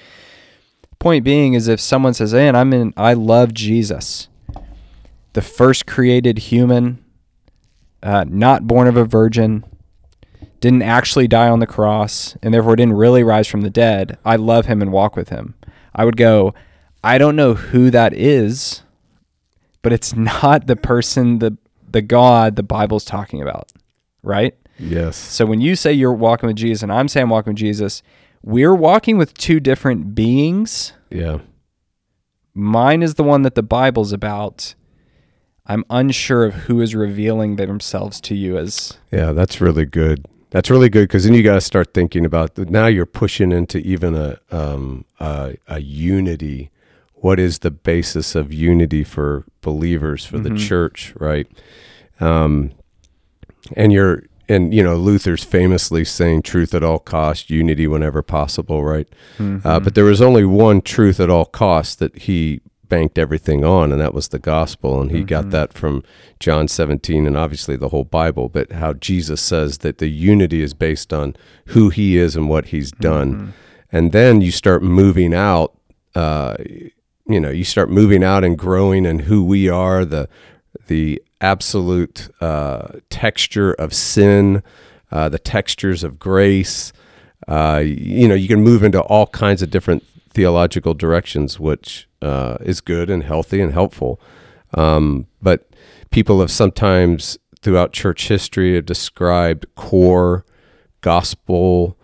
Point 0.98 1.24
being 1.24 1.54
is 1.54 1.66
if 1.66 1.80
someone 1.80 2.14
says, 2.14 2.34
"Man, 2.34 2.54
I'm 2.54 2.72
in, 2.72 2.92
I 2.96 3.14
love 3.14 3.54
Jesus, 3.54 4.28
the 5.32 5.42
first 5.42 5.86
created 5.86 6.38
human, 6.38 7.02
uh, 8.02 8.24
not 8.28 8.66
born 8.66 8.86
of 8.86 8.96
a 8.96 9.04
virgin, 9.04 9.64
didn't 10.60 10.82
actually 10.82 11.26
die 11.26 11.48
on 11.48 11.58
the 11.58 11.66
cross, 11.66 12.36
and 12.42 12.52
therefore 12.52 12.76
didn't 12.76 12.94
really 12.94 13.22
rise 13.22 13.48
from 13.48 13.62
the 13.62 13.70
dead, 13.70 14.18
I 14.24 14.36
love 14.36 14.66
him 14.66 14.82
and 14.82 14.92
walk 14.92 15.16
with 15.16 15.30
him. 15.30 15.54
I 15.94 16.04
would 16.04 16.18
go, 16.18 16.54
I 17.02 17.16
don't 17.16 17.36
know 17.36 17.54
who 17.54 17.90
that 17.90 18.12
is, 18.12 18.82
but 19.82 19.92
it's 19.92 20.14
not 20.16 20.66
the 20.66 20.76
person, 20.76 21.38
the 21.38 21.56
the 21.90 22.02
God 22.02 22.56
the 22.56 22.62
Bible's 22.62 23.04
talking 23.04 23.42
about, 23.42 23.72
right? 24.22 24.54
Yes. 24.78 25.16
So 25.16 25.44
when 25.44 25.60
you 25.60 25.76
say 25.76 25.92
you're 25.92 26.12
walking 26.12 26.46
with 26.46 26.56
Jesus 26.56 26.82
and 26.82 26.92
I'm 26.92 27.08
saying 27.08 27.24
I'm 27.24 27.30
walking 27.30 27.52
with 27.52 27.58
Jesus, 27.58 28.02
we're 28.42 28.74
walking 28.74 29.18
with 29.18 29.34
two 29.34 29.60
different 29.60 30.14
beings. 30.14 30.92
Yeah. 31.10 31.38
Mine 32.54 33.02
is 33.02 33.14
the 33.14 33.22
one 33.22 33.42
that 33.42 33.54
the 33.54 33.62
Bible's 33.62 34.12
about. 34.12 34.74
I'm 35.66 35.84
unsure 35.90 36.44
of 36.44 36.54
who 36.54 36.80
is 36.80 36.94
revealing 36.94 37.56
themselves 37.56 38.20
to 38.22 38.34
you 38.34 38.58
as 38.58 38.98
Yeah, 39.12 39.32
that's 39.32 39.60
really 39.60 39.84
good. 39.86 40.26
That's 40.50 40.68
really 40.68 40.88
good 40.88 41.04
because 41.04 41.24
then 41.24 41.34
you 41.34 41.44
got 41.44 41.54
to 41.54 41.60
start 41.60 41.94
thinking 41.94 42.24
about 42.24 42.58
now 42.58 42.86
you're 42.88 43.06
pushing 43.06 43.52
into 43.52 43.78
even 43.78 44.16
a, 44.16 44.38
um, 44.50 45.04
a 45.20 45.54
a 45.68 45.80
unity. 45.80 46.70
What 47.14 47.38
is 47.38 47.60
the 47.60 47.70
basis 47.70 48.34
of 48.34 48.52
unity 48.52 49.04
for 49.04 49.44
believers 49.60 50.24
for 50.24 50.38
the 50.38 50.50
Mhm. 50.50 50.58
church, 50.58 51.12
right? 51.20 51.46
Um, 52.18 52.72
and 53.76 53.92
you're 53.92 54.24
and 54.50 54.74
you 54.74 54.82
know 54.82 54.96
Luther's 54.96 55.44
famously 55.44 56.04
saying 56.04 56.42
truth 56.42 56.74
at 56.74 56.82
all 56.82 56.98
costs, 56.98 57.48
unity 57.50 57.86
whenever 57.86 58.22
possible, 58.22 58.84
right? 58.84 59.08
Uh, 59.64 59.80
but 59.80 59.94
there 59.94 60.04
was 60.04 60.20
only 60.20 60.44
one 60.44 60.80
truth 60.82 61.20
at 61.20 61.30
all 61.30 61.44
costs 61.46 61.94
that 61.96 62.16
he 62.26 62.60
banked 62.88 63.18
everything 63.18 63.64
on, 63.64 63.92
and 63.92 64.00
that 64.00 64.12
was 64.12 64.28
the 64.28 64.38
gospel. 64.40 65.00
And 65.00 65.12
he 65.12 65.22
got 65.22 65.44
Mhm. 65.46 65.50
that 65.52 65.72
from 65.72 66.02
John 66.40 66.66
17 66.66 67.24
and 67.24 67.36
obviously 67.36 67.76
the 67.76 67.90
whole 67.90 68.02
Bible, 68.04 68.48
but 68.48 68.72
how 68.72 68.94
Jesus 68.94 69.40
says 69.40 69.78
that 69.78 69.98
the 69.98 70.08
unity 70.08 70.60
is 70.60 70.74
based 70.74 71.12
on 71.12 71.36
who 71.66 71.90
he 71.90 72.16
is 72.16 72.34
and 72.34 72.48
what 72.48 72.66
he's 72.66 72.90
done. 72.90 73.34
Mhm. 73.34 73.48
And 73.92 74.10
then 74.12 74.40
you 74.40 74.50
start 74.50 74.82
moving 74.82 75.32
out, 75.32 75.72
uh, 76.16 76.56
you 77.28 77.38
know, 77.38 77.50
you 77.50 77.62
start 77.62 77.90
moving 77.90 78.24
out 78.24 78.42
and 78.42 78.58
growing 78.58 79.06
and 79.06 79.20
who 79.22 79.44
we 79.44 79.68
are, 79.68 80.04
the, 80.04 80.28
the 80.90 81.22
absolute 81.40 82.28
uh, 82.40 82.88
texture 83.10 83.72
of 83.74 83.94
sin, 83.94 84.60
uh, 85.12 85.28
the 85.28 85.38
textures 85.38 86.02
of 86.02 86.18
grace. 86.18 86.92
Uh, 87.46 87.80
you 87.84 88.26
know, 88.26 88.34
you 88.34 88.48
can 88.48 88.60
move 88.60 88.82
into 88.82 89.00
all 89.02 89.28
kinds 89.28 89.62
of 89.62 89.70
different 89.70 90.02
theological 90.30 90.92
directions, 90.92 91.60
which 91.60 92.08
uh, 92.22 92.56
is 92.60 92.80
good 92.80 93.08
and 93.08 93.22
healthy 93.22 93.60
and 93.60 93.72
helpful. 93.72 94.20
Um, 94.74 95.26
but 95.40 95.68
people 96.10 96.40
have 96.40 96.50
sometimes, 96.50 97.38
throughout 97.62 97.92
church 97.92 98.26
history, 98.26 98.74
have 98.74 98.84
described 98.84 99.66
core, 99.76 100.44
gospel, 101.02 101.96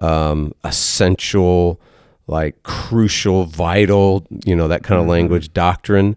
um, 0.00 0.54
essential, 0.64 1.78
like 2.26 2.62
crucial, 2.62 3.44
vital, 3.44 4.26
you 4.46 4.56
know, 4.56 4.66
that 4.66 4.82
kind 4.82 4.98
of 4.98 5.06
Mhm. 5.06 5.10
language, 5.10 5.52
doctrine. 5.52 6.16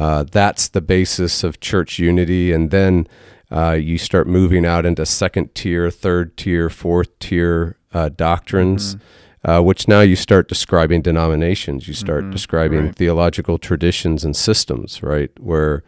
Uh, 0.00 0.24
that's 0.24 0.68
the 0.68 0.80
basis 0.80 1.44
of 1.44 1.60
church 1.60 1.98
unity. 1.98 2.52
And 2.52 2.70
then 2.70 3.06
uh, 3.50 3.72
you 3.72 3.98
start 3.98 4.26
moving 4.26 4.64
out 4.64 4.86
into 4.86 5.04
second 5.04 5.54
tier, 5.54 5.90
third 5.90 6.36
tier, 6.36 6.70
fourth 6.70 7.16
tier 7.18 7.76
uh, 7.92 8.08
doctrines, 8.08 8.96
uh, 9.44 9.60
which 9.60 9.88
now 9.88 10.00
you 10.00 10.16
start 10.16 10.48
describing 10.48 11.02
denominations. 11.02 11.86
You 11.86 11.94
start 11.94 12.24
Mhm, 12.24 12.32
describing 12.32 12.84
right. 12.86 12.96
theological 12.96 13.58
traditions 13.58 14.24
and 14.24 14.34
systems, 14.34 15.02
right? 15.02 15.30
Where 15.38 15.82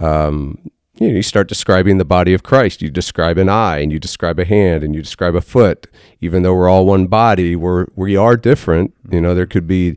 um, 0.00 0.58
you 0.98 1.08
know, 1.08 1.14
you 1.16 1.22
start 1.22 1.48
describing 1.48 1.98
the 1.98 2.04
body 2.04 2.34
of 2.34 2.42
Christ. 2.42 2.82
You 2.82 2.90
describe 2.90 3.38
an 3.38 3.48
eye, 3.48 3.78
and 3.78 3.90
you 3.90 3.98
describe 3.98 4.38
a 4.38 4.44
hand, 4.44 4.84
and 4.84 4.94
you 4.94 5.02
describe 5.02 5.34
a 5.34 5.40
foot. 5.40 5.86
Even 6.20 6.42
though 6.42 6.54
we're 6.54 6.68
all 6.68 6.84
one 6.86 7.06
body, 7.06 7.56
we're 7.56 7.86
we 7.96 8.16
are 8.16 8.36
different. 8.36 8.92
You 9.10 9.20
know, 9.20 9.34
there 9.34 9.46
could 9.46 9.66
be 9.66 9.96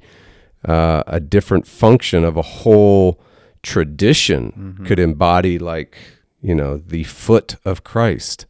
uh, 0.66 1.04
a 1.06 1.20
different 1.20 1.68
function 1.68 2.24
of 2.24 2.38
a 2.38 2.42
whole 2.42 3.20
tradition 3.63 4.75
Mhm. 4.79 4.86
could 4.86 5.00
embody 5.00 5.58
like 5.58 5.98
you 6.41 6.53
know 6.53 6.77
the 6.77 7.03
foot 7.03 7.55
of 7.65 7.84
Christ, 7.84 8.46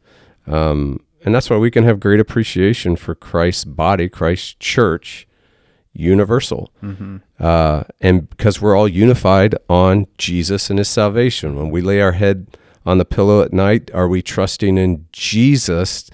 um, 0.47 0.99
and 1.23 1.33
that's 1.33 1.49
why 1.49 1.57
we 1.57 1.71
can 1.71 1.83
have 1.83 1.99
great 1.99 2.19
appreciation 2.19 2.95
for 2.95 3.13
Christ's 3.15 3.65
body, 3.65 4.09
Christ's 4.09 4.55
church, 4.59 5.27
universal 5.93 6.71
Mhm. 6.83 7.21
uh, 7.39 7.83
and 8.01 8.29
because 8.29 8.59
we're 8.61 8.75
all 8.75 8.87
unified 8.87 9.55
on 9.69 10.07
Jesus 10.17 10.69
and 10.69 10.79
His 10.79 10.87
salvation. 10.89 11.55
When 11.55 11.69
we 11.69 11.81
lay 11.81 12.01
our 12.01 12.13
head 12.13 12.47
on 12.85 12.97
the 12.97 13.05
pillow 13.05 13.41
at 13.43 13.53
night, 13.53 13.91
are 13.93 14.07
we 14.07 14.21
trusting 14.23 14.77
in 14.77 15.05
Jesus 15.11 16.09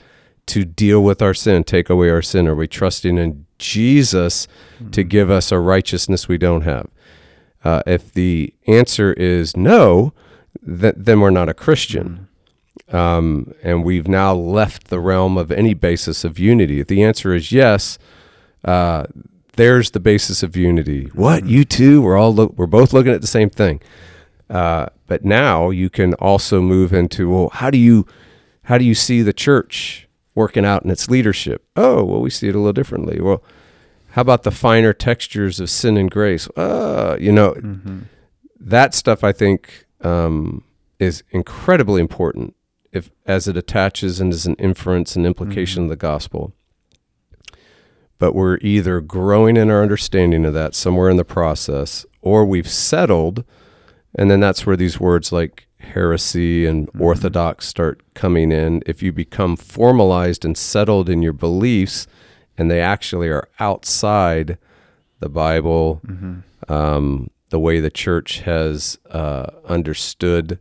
to 0.48 0.66
deal 0.66 1.02
with 1.02 1.22
our 1.22 1.34
sin, 1.34 1.64
take 1.64 1.90
away 1.90 2.10
our 2.10 2.22
sin? 2.22 2.48
Are 2.48 2.56
we 2.56 2.68
trusting 2.68 3.18
in 3.18 3.46
Jesus 3.58 4.48
to 4.92 5.04
give 5.04 5.30
us 5.32 5.52
a 5.52 5.60
righteousness 5.60 6.28
we 6.28 6.38
don't 6.38 6.62
have? 6.64 6.88
Uh, 7.64 7.84
if 7.86 8.14
the 8.14 8.54
answer 8.68 9.14
is 9.14 9.56
no, 9.56 10.14
th- 10.66 10.96
then 10.98 11.20
we're 11.20 11.30
not 11.30 11.50
a 11.50 11.54
Christian. 11.54 12.28
Um, 12.90 13.54
and 13.62 13.84
we've 13.84 14.08
now 14.08 14.34
left 14.34 14.88
the 14.88 15.00
realm 15.00 15.38
of 15.38 15.52
any 15.52 15.74
basis 15.74 16.24
of 16.24 16.40
unity. 16.40 16.80
If 16.80 16.88
the 16.88 17.04
answer 17.04 17.34
is 17.34 17.52
yes, 17.52 18.00
uh, 18.66 19.06
there's 19.54 19.92
the 19.92 20.00
basis 20.00 20.42
of 20.42 20.56
unity. 20.56 21.06
What 21.14 21.46
you 21.46 21.66
two? 21.66 22.02
We're 22.02 22.18
all 22.18 22.34
look, 22.34 22.54
we're 22.56 22.66
both 22.66 22.94
looking 22.94 23.12
at 23.12 23.22
the 23.22 23.28
same 23.28 23.50
thing. 23.50 23.82
Uh, 24.50 24.88
but 25.06 25.24
now 25.24 25.70
you 25.70 25.90
can 25.90 26.14
also 26.16 26.62
move 26.62 26.94
into 26.94 27.30
well, 27.30 27.50
how 27.50 27.70
do 27.70 27.78
you 27.78 28.08
how 28.64 28.78
do 28.78 28.86
you 28.86 28.96
see 28.96 29.22
the 29.22 29.34
church 29.34 30.08
working 30.34 30.66
out 30.66 30.84
in 30.84 30.90
its 30.90 31.10
leadership? 31.10 31.66
Oh, 31.76 32.04
well, 32.04 32.22
we 32.22 32.30
see 32.30 32.48
it 32.48 32.56
a 32.56 32.58
little 32.58 32.74
differently. 32.74 33.20
Well, 33.20 33.44
how 34.12 34.22
about 34.22 34.44
the 34.44 34.52
finer 34.52 34.94
textures 34.94 35.60
of 35.60 35.70
sin 35.70 35.98
and 35.98 36.10
grace? 36.10 36.48
Uh, 36.56 37.18
you 37.20 37.32
know, 37.32 37.54
Mhm. 37.54 38.04
that 38.60 38.94
stuff 38.94 39.24
I 39.24 39.32
think 39.32 39.86
um, 40.02 40.64
is 40.98 41.24
incredibly 41.32 42.00
important 42.02 42.56
if 42.94 43.12
as 43.26 43.48
it 43.50 43.58
attaches 43.58 44.22
and 44.22 44.32
is 44.34 44.46
an 44.46 44.56
inference 44.56 45.16
and 45.18 45.26
implication 45.26 45.84
of 45.84 45.90
the 45.90 45.96
gospel. 45.98 46.54
But 48.18 48.34
we're 48.34 48.58
either 48.62 49.00
growing 49.02 49.56
in 49.58 49.70
our 49.70 49.82
understanding 49.82 50.46
of 50.46 50.54
that 50.54 50.76
somewhere 50.76 51.10
in 51.10 51.18
the 51.18 51.24
process, 51.26 52.06
or 52.22 52.46
we've 52.46 52.68
settled, 52.70 53.44
and 54.16 54.30
then 54.32 54.40
that's 54.40 54.66
where 54.66 54.76
these 54.76 55.00
words 55.00 55.32
like 55.32 55.68
heresy 55.80 56.66
and 56.66 56.88
Mhm. 56.92 57.02
orthodox 57.02 57.68
start 57.68 58.02
coming 58.14 58.52
in. 58.52 58.82
If 58.86 59.02
you 59.04 59.12
become 59.14 59.56
formalized 59.56 60.44
and 60.44 60.58
settled 60.58 61.10
in 61.10 61.22
your 61.22 61.34
beliefs, 61.34 62.08
and 62.60 62.70
they 62.70 62.82
actually 62.82 63.30
are 63.30 63.48
outside 63.60 64.58
the 65.22 65.30
Bible, 65.30 66.02
Mhm. 66.06 66.44
um, 66.70 67.30
the 67.50 67.60
way 67.60 67.80
the 67.80 67.90
church 67.90 68.42
has 68.42 69.00
uh, 69.10 69.48
understood 69.68 70.60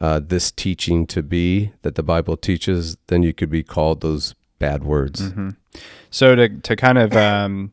uh, 0.00 0.20
this 0.26 0.50
teaching 0.50 1.06
to 1.06 1.22
be 1.22 1.70
that 1.82 1.94
the 1.94 2.02
Bible 2.02 2.36
teaches, 2.36 2.96
then 3.06 3.22
you 3.22 3.32
could 3.32 3.48
be 3.48 3.62
called 3.62 4.00
those 4.00 4.34
bad 4.58 4.82
words. 4.82 5.30
Mhm. 5.30 5.54
So 6.10 6.34
to 6.34 6.48
to 6.48 6.74
kind 6.74 6.98
of 6.98 7.14
um, 7.16 7.70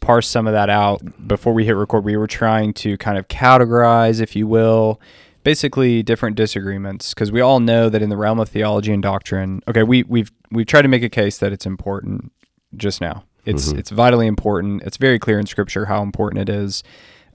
parse 0.00 0.26
some 0.26 0.48
of 0.48 0.52
that 0.52 0.68
out 0.68 1.00
before 1.28 1.52
we 1.52 1.64
hit 1.64 1.76
record, 1.76 2.04
we 2.04 2.16
were 2.16 2.26
trying 2.26 2.72
to 2.74 2.96
kind 2.98 3.16
of 3.16 3.28
categorize, 3.28 4.20
if 4.20 4.34
you 4.34 4.48
will, 4.48 5.00
basically 5.44 6.02
different 6.02 6.34
disagreements 6.36 7.14
because 7.14 7.30
we 7.30 7.40
all 7.40 7.60
know 7.60 7.88
that 7.88 8.02
in 8.02 8.08
the 8.10 8.16
realm 8.16 8.40
of 8.40 8.48
theology 8.48 8.92
and 8.92 9.02
doctrine, 9.02 9.62
okay, 9.68 9.84
we 9.84 10.02
we've 10.02 10.32
we've 10.50 10.66
tried 10.66 10.82
to 10.82 10.88
make 10.88 11.04
a 11.04 11.08
case 11.08 11.38
that 11.38 11.52
it's 11.52 11.64
important 11.66 12.32
just 12.76 13.00
now. 13.00 13.24
It's 13.44 13.72
Mhm. 13.72 13.78
it's 13.78 13.90
vitally 13.90 14.26
important. 14.26 14.82
It's 14.84 14.96
very 14.96 15.18
clear 15.18 15.38
in 15.38 15.46
Scripture 15.46 15.86
how 15.86 16.02
important 16.02 16.48
it 16.48 16.52
is. 16.52 16.82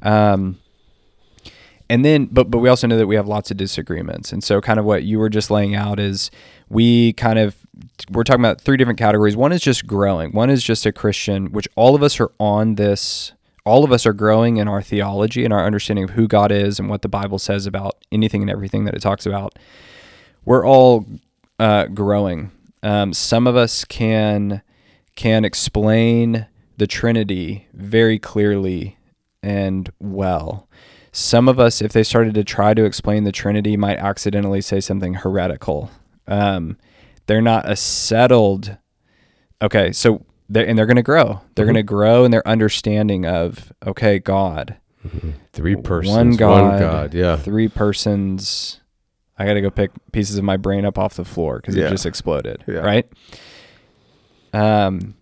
Um, 0.02 0.58
and 1.90 2.04
then, 2.06 2.26
but 2.32 2.50
but 2.50 2.60
we 2.60 2.70
also 2.70 2.88
know 2.88 2.98
that 2.98 3.08
we 3.08 3.16
have 3.16 3.28
lots 3.28 3.52
of 3.52 3.58
disagreements, 3.58 4.32
and 4.32 4.44
so 4.44 4.62
kind 4.62 4.80
of 4.80 4.86
what 4.86 5.04
you 5.04 5.20
were 5.20 5.30
just 5.30 5.52
laying 5.52 5.76
out 5.76 6.00
is 6.00 6.32
we 6.70 7.14
kind 7.14 7.38
of 7.40 7.56
we're 8.10 8.24
talking 8.24 8.42
about 8.42 8.62
three 8.62 8.78
different 8.78 9.00
categories. 9.00 9.36
One 9.36 9.52
is 9.52 9.62
just 9.62 9.88
growing. 9.88 10.32
One 10.32 10.50
is 10.50 10.64
just 10.64 10.86
a 10.86 10.92
Christian, 10.92 11.48
which 11.52 11.68
all 11.76 11.96
of 11.96 12.04
us 12.04 12.20
are 12.20 12.32
on 12.40 12.76
this. 12.76 13.32
All 13.66 13.84
of 13.84 13.92
us 13.92 14.06
are 14.06 14.14
growing 14.14 14.58
in 14.58 14.68
our 14.68 14.82
theology 14.82 15.46
and 15.46 15.54
our 15.54 15.66
understanding 15.66 16.04
of 16.06 16.12
who 16.12 16.28
God 16.28 16.52
is 16.52 16.80
and 16.80 16.90
what 16.90 17.02
the 17.04 17.10
Bible 17.10 17.40
says 17.40 17.66
about 17.68 17.96
anything 18.12 18.42
and 18.42 18.50
everything 18.50 18.86
that 18.86 18.96
it 18.96 19.02
talks 19.02 19.26
about. 19.26 19.58
We're 20.46 20.66
all 20.66 21.06
uh, 21.60 21.86
growing. 21.86 22.52
Um, 22.84 23.14
some 23.14 23.46
of 23.48 23.56
us 23.56 23.86
can 23.86 24.62
can 25.16 25.46
explain 25.46 26.48
the 26.78 26.88
Trinity 26.88 27.68
very 27.74 28.18
clearly 28.20 28.98
and 29.44 29.92
well. 30.00 30.68
Some 31.12 31.50
of 31.50 31.60
us, 31.60 31.82
if 31.82 31.92
they 31.94 32.04
started 32.04 32.34
to 32.36 32.44
try 32.44 32.74
to 32.74 32.86
explain 32.86 33.24
the 33.26 33.32
Trinity, 33.32 33.76
might 33.76 33.98
accidentally 33.98 34.62
say 34.62 34.80
something 34.80 35.16
heretical. 35.16 35.92
Um, 36.28 36.78
they're 37.28 37.42
not 37.42 37.70
a 37.70 37.76
settled. 37.76 38.78
Okay, 39.62 39.92
so 39.92 40.26
they're, 40.50 40.66
and 40.68 40.78
they're 40.78 40.86
going 40.86 40.96
to 40.96 41.04
grow. 41.04 41.42
They're 41.56 41.66
Mhm. 41.66 41.70
going 41.70 41.76
to 41.76 41.84
grow 41.84 42.24
in 42.26 42.32
their 42.32 42.48
understanding 42.48 43.26
of 43.26 43.74
okay, 43.86 44.20
God, 44.20 44.78
Three 45.52 45.76
persons, 45.76 46.16
one 46.16 46.36
God, 46.36 46.62
one 46.72 46.80
God, 46.80 47.14
yeah. 47.16 47.36
three 47.36 47.68
persons. 47.68 48.80
I 49.38 49.46
got 49.46 49.54
to 49.56 49.62
go 49.62 49.72
pick 49.72 49.90
pieces 50.12 50.38
of 50.38 50.44
my 50.44 50.58
brain 50.58 50.86
up 50.86 51.00
off 51.00 51.16
the 51.16 51.26
floor 51.26 51.58
because 51.58 51.76
Yeah. 51.76 51.88
it 51.88 51.90
just 51.90 52.06
exploded. 52.06 52.64
Yeah. 52.68 52.76
Right. 52.82 53.08
Um, 54.54 55.16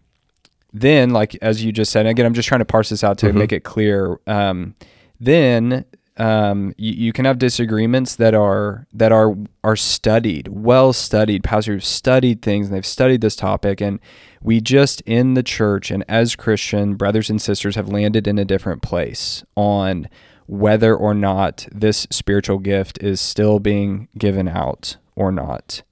then, 0.74 1.10
like 1.12 1.36
as 1.42 1.64
you 1.64 1.72
just 1.72 1.92
said, 1.92 2.06
again, 2.06 2.26
I'm 2.26 2.34
just 2.34 2.48
trying 2.48 2.60
to 2.60 2.66
parse 2.66 2.90
this 2.90 3.04
out 3.04 3.18
to 3.20 3.28
Mhm. 3.28 3.36
make 3.36 3.52
it 3.52 3.64
clear. 3.64 4.20
Um, 4.28 4.76
then 5.20 5.86
um, 6.18 6.74
you, 6.78 6.92
you 7.06 7.14
can 7.14 7.24
have 7.24 7.40
disagreements 7.40 8.16
that 8.18 8.34
are 8.34 8.86
that 8.94 9.12
are 9.14 9.36
are 9.64 9.76
studied, 9.78 10.50
well 10.50 10.92
studied. 10.94 11.44
Pastors 11.44 11.74
who've 11.76 11.86
studied 11.86 12.42
things 12.42 12.68
and 12.68 12.76
they've 12.76 12.86
studied 12.86 13.22
this 13.22 13.36
topic, 13.38 13.80
and 13.82 14.00
we 14.42 14.60
just 14.62 15.02
in 15.06 15.34
the 15.34 15.44
church 15.44 15.92
and 15.92 16.04
as 16.10 16.36
Christian 16.36 16.96
brothers 16.96 17.30
and 17.30 17.42
sisters 17.42 17.76
have 17.76 17.88
landed 17.90 18.28
in 18.28 18.38
a 18.38 18.46
different 18.46 18.82
place 18.82 19.44
on 19.56 20.08
whether 20.46 20.96
or 20.96 21.14
not 21.14 21.68
this 21.72 22.06
spiritual 22.12 22.58
gift 22.60 23.02
is 23.02 23.22
still 23.22 23.60
being 23.60 24.08
given 24.18 24.48
out 24.48 24.98
or 25.16 25.32
not. 25.32 25.84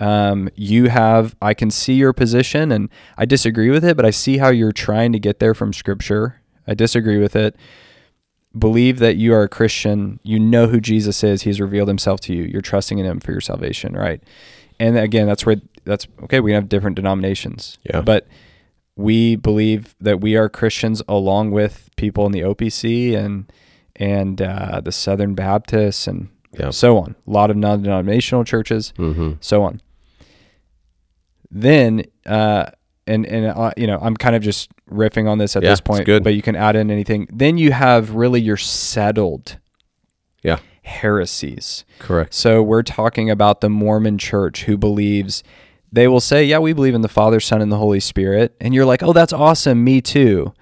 Um, 0.00 0.48
you 0.54 0.88
have, 0.88 1.34
I 1.42 1.54
can 1.54 1.70
see 1.70 1.94
your 1.94 2.12
position 2.12 2.70
and 2.70 2.88
I 3.16 3.24
disagree 3.24 3.70
with 3.70 3.84
it, 3.84 3.96
but 3.96 4.06
I 4.06 4.10
see 4.10 4.38
how 4.38 4.48
you're 4.50 4.72
trying 4.72 5.12
to 5.12 5.18
get 5.18 5.40
there 5.40 5.54
from 5.54 5.72
scripture. 5.72 6.40
I 6.66 6.74
disagree 6.74 7.18
with 7.18 7.34
it. 7.34 7.56
Believe 8.56 8.98
that 9.00 9.16
you 9.16 9.34
are 9.34 9.42
a 9.42 9.48
Christian. 9.48 10.20
You 10.22 10.38
know 10.40 10.66
who 10.68 10.80
Jesus 10.80 11.22
is. 11.22 11.42
He's 11.42 11.60
revealed 11.60 11.88
himself 11.88 12.20
to 12.20 12.34
you. 12.34 12.44
You're 12.44 12.62
trusting 12.62 12.98
in 12.98 13.04
him 13.04 13.20
for 13.20 13.32
your 13.32 13.40
salvation, 13.40 13.94
right? 13.94 14.22
And 14.80 14.96
again, 14.96 15.26
that's 15.26 15.44
where 15.44 15.56
that's 15.84 16.06
okay. 16.24 16.40
We 16.40 16.52
have 16.52 16.68
different 16.68 16.96
denominations. 16.96 17.78
Yeah. 17.84 18.00
But 18.00 18.26
we 18.96 19.36
believe 19.36 19.94
that 20.00 20.20
we 20.20 20.36
are 20.36 20.48
Christians 20.48 21.02
along 21.08 21.50
with 21.50 21.90
people 21.96 22.24
in 22.26 22.32
the 22.32 22.40
OPC 22.40 23.16
and 23.16 23.52
and 23.96 24.40
uh, 24.40 24.80
the 24.82 24.92
Southern 24.92 25.34
Baptists 25.34 26.06
and 26.06 26.28
Yeah. 26.58 26.70
so 26.70 26.96
on. 26.98 27.16
A 27.26 27.30
lot 27.30 27.50
of 27.50 27.56
non-denominational 27.56 28.44
churches 28.44 28.92
Mm-hmm. 28.96 29.32
so 29.40 29.62
on. 29.64 29.80
Then, 31.50 32.04
uh, 32.26 32.66
and 33.06 33.24
and 33.26 33.46
uh, 33.46 33.72
you 33.76 33.86
know, 33.86 33.98
I'm 34.00 34.16
kind 34.16 34.36
of 34.36 34.42
just 34.42 34.70
riffing 34.90 35.28
on 35.28 35.38
this 35.38 35.56
at 35.56 35.62
Yeah, 35.62 35.70
this 35.70 35.80
point, 35.80 36.06
but 36.06 36.34
you 36.34 36.42
can 36.42 36.56
add 36.56 36.76
in 36.76 36.90
anything. 36.90 37.26
Then 37.32 37.58
you 37.58 37.72
have 37.72 38.10
really 38.14 38.40
your 38.40 38.56
settled, 38.56 39.58
Yeah. 40.42 40.58
heresies. 40.82 41.84
Correct. 41.98 42.34
So 42.34 42.62
we're 42.62 42.82
talking 42.82 43.30
about 43.30 43.60
the 43.60 43.68
Mormon 43.70 44.18
Church 44.18 44.64
who 44.64 44.76
believes 44.76 45.42
they 45.90 46.06
will 46.06 46.20
say, 46.20 46.44
"Yeah, 46.44 46.58
we 46.58 46.74
believe 46.74 46.94
in 46.94 47.00
the 47.00 47.08
Father, 47.08 47.40
Son, 47.40 47.62
and 47.62 47.72
the 47.72 47.78
Holy 47.78 48.00
Spirit," 48.00 48.54
and 48.60 48.74
you're 48.74 48.84
like, 48.84 49.02
"Oh, 49.02 49.14
that's 49.14 49.32
awesome, 49.32 49.82
me 49.84 50.02
too." 50.02 50.52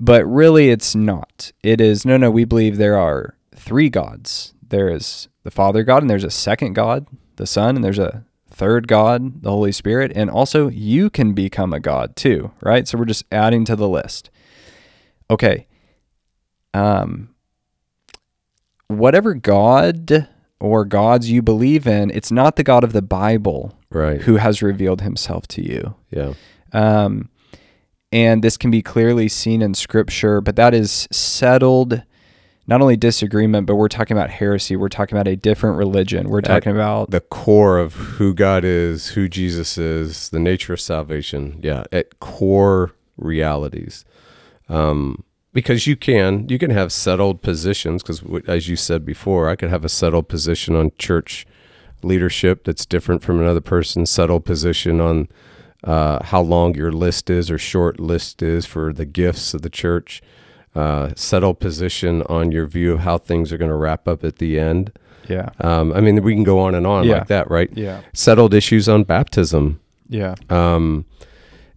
But 0.00 0.24
really, 0.24 0.70
it's 0.70 0.94
not. 0.94 1.52
It 1.62 1.80
is 1.82 2.04
no, 2.06 2.16
no. 2.16 2.30
We 2.30 2.44
believe 2.46 2.78
there 2.78 2.96
are 2.98 3.36
three 3.54 3.90
gods. 3.90 4.54
There 4.66 4.88
is 4.88 5.28
the 5.44 5.50
Father 5.50 5.82
God, 5.84 6.02
and 6.02 6.08
there's 6.10 6.24
a 6.24 6.30
second 6.30 6.72
God, 6.72 7.06
the 7.36 7.46
Son, 7.46 7.76
and 7.76 7.84
there's 7.84 7.98
a 7.98 8.24
third 8.54 8.86
God, 8.88 9.42
the 9.42 9.50
Holy 9.50 9.72
Spirit, 9.72 10.12
and 10.14 10.30
also 10.30 10.68
you 10.68 11.10
can 11.10 11.32
become 11.32 11.72
a 11.72 11.80
God 11.80 12.14
too, 12.16 12.52
right? 12.62 12.86
So 12.86 12.96
we're 12.96 13.04
just 13.04 13.24
adding 13.32 13.64
to 13.66 13.76
the 13.76 13.88
list. 13.88 14.30
Okay. 15.30 15.66
Um, 16.72 17.34
whatever 18.88 19.34
God 19.34 20.28
or 20.60 20.84
gods 20.84 21.30
you 21.30 21.42
believe 21.42 21.86
in, 21.86 22.10
it's 22.10 22.30
not 22.32 22.56
the 22.56 22.64
God 22.64 22.84
of 22.84 22.92
the 22.92 23.02
Bible 23.02 23.76
Right. 23.90 24.22
who 24.22 24.36
has 24.36 24.62
revealed 24.62 25.02
himself 25.02 25.46
to 25.48 25.62
you. 25.62 25.94
Yeah. 26.10 26.34
Um, 26.72 27.28
and 28.12 28.42
this 28.42 28.56
can 28.56 28.70
be 28.70 28.82
clearly 28.82 29.28
seen 29.28 29.62
in 29.62 29.74
scripture, 29.74 30.40
but 30.40 30.56
that 30.56 30.74
is 30.74 31.06
settled 31.12 32.02
not 32.66 32.80
only 32.80 32.96
disagreement, 32.96 33.66
but 33.66 33.76
we're 33.76 33.88
talking 33.88 34.16
about 34.16 34.30
heresy. 34.30 34.76
We're 34.76 34.88
talking 34.88 35.16
about 35.16 35.28
a 35.28 35.36
different 35.36 35.76
religion. 35.76 36.28
We're 36.28 36.40
talking 36.40 36.72
about 36.72 37.10
The 37.10 37.20
core 37.20 37.78
of 37.78 37.94
who 37.94 38.34
God 38.34 38.64
is, 38.64 39.08
who 39.08 39.28
Jesus 39.28 39.76
is, 39.76 40.30
the 40.30 40.38
nature 40.38 40.72
of 40.72 40.80
salvation. 40.80 41.60
Yeah. 41.62 41.84
At 41.92 42.20
core 42.20 42.92
realities. 43.16 44.04
Um, 44.68 45.24
because 45.52 45.86
you 45.86 45.96
can 45.96 46.48
you 46.48 46.58
can 46.58 46.70
have 46.70 46.92
settled 46.92 47.40
positions 47.40 48.02
because 48.02 48.22
as 48.46 48.68
you 48.68 48.76
said 48.76 49.06
before 49.06 49.48
i 49.48 49.54
could 49.54 49.70
have 49.70 49.84
a 49.84 49.88
settled 49.88 50.28
position 50.28 50.74
on 50.74 50.90
church 50.98 51.46
leadership 52.02 52.64
that's 52.64 52.84
different 52.84 53.22
from 53.22 53.40
another 53.40 53.60
person's 53.60 54.10
settled 54.10 54.44
position 54.44 55.00
on 55.00 55.28
uh, 55.84 56.22
how 56.24 56.40
long 56.40 56.74
your 56.74 56.92
list 56.92 57.30
is 57.30 57.50
or 57.50 57.58
short 57.58 58.00
list 58.00 58.42
is 58.42 58.66
for 58.66 58.92
the 58.92 59.04
gifts 59.04 59.54
of 59.54 59.62
the 59.62 59.70
church 59.70 60.20
uh, 60.74 61.10
settled 61.16 61.60
position 61.60 62.22
on 62.22 62.50
your 62.52 62.66
view 62.66 62.92
of 62.94 63.00
how 63.00 63.16
things 63.18 63.52
are 63.52 63.58
going 63.58 63.70
to 63.70 63.76
wrap 63.76 64.08
up 64.08 64.24
at 64.24 64.36
the 64.38 64.58
end 64.58 64.92
yeah, 65.28 65.48
um, 65.60 65.92
i 65.94 66.00
mean 66.00 66.22
we 66.22 66.34
can 66.34 66.44
go 66.44 66.58
on 66.58 66.74
and 66.74 66.86
on 66.86 67.04
Yeah. 67.04 67.18
like 67.18 67.28
that 67.28 67.50
right 67.50 67.70
yeah, 67.74 68.00
settled 68.12 68.52
issues 68.54 68.88
on 68.88 69.04
baptism 69.04 69.80
yeah, 70.08 70.34
um, 70.50 71.06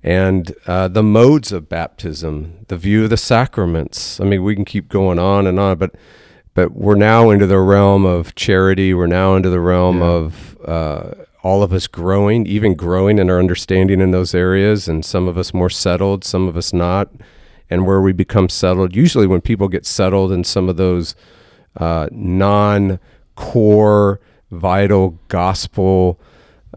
and 0.03 0.53
uh, 0.67 0.87
the 0.89 1.01
modes 1.03 1.51
of 1.51 1.69
baptism, 1.69 2.65
the 2.67 2.77
view 2.77 3.05
of 3.05 3.09
the 3.09 3.17
sacraments. 3.17 4.19
I 4.19 4.25
mean, 4.25 4.43
we 4.43 4.53
can 4.55 4.65
keep 4.65 4.89
going 4.89 5.17
on 5.17 5.47
and 5.47 5.59
on, 5.59 5.77
but 5.77 5.95
but 6.53 6.73
we're 6.73 6.95
now 6.95 7.29
into 7.29 7.47
the 7.47 7.59
realm 7.59 8.05
of 8.05 8.35
charity. 8.35 8.93
We're 8.93 9.07
now 9.07 9.35
into 9.35 9.49
the 9.49 9.59
realm 9.59 9.99
Yeah. 9.99 10.05
of 10.07 10.57
uh, 10.65 11.11
all 11.43 11.63
of 11.63 11.71
us 11.71 11.87
growing, 11.87 12.45
even 12.45 12.73
growing 12.75 13.17
in 13.17 13.29
our 13.29 13.39
understanding 13.39 14.01
in 14.01 14.11
those 14.11 14.35
areas, 14.35 14.87
and 14.87 15.05
some 15.05 15.27
of 15.27 15.37
us 15.37 15.53
more 15.53 15.69
settled, 15.69 16.23
some 16.25 16.47
of 16.47 16.57
us 16.57 16.73
not. 16.73 17.09
And 17.69 17.85
where 17.85 18.01
we 18.01 18.13
become 18.13 18.49
settled, 18.49 18.95
usually 18.95 19.27
when 19.27 19.41
people 19.41 19.67
get 19.67 19.85
settled 19.85 20.31
in 20.31 20.43
some 20.43 20.69
of 20.69 20.77
those 20.77 21.15
uh, 21.75 22.07
non-core, 22.11 22.99
vital 24.51 25.19
gospel 25.27 26.19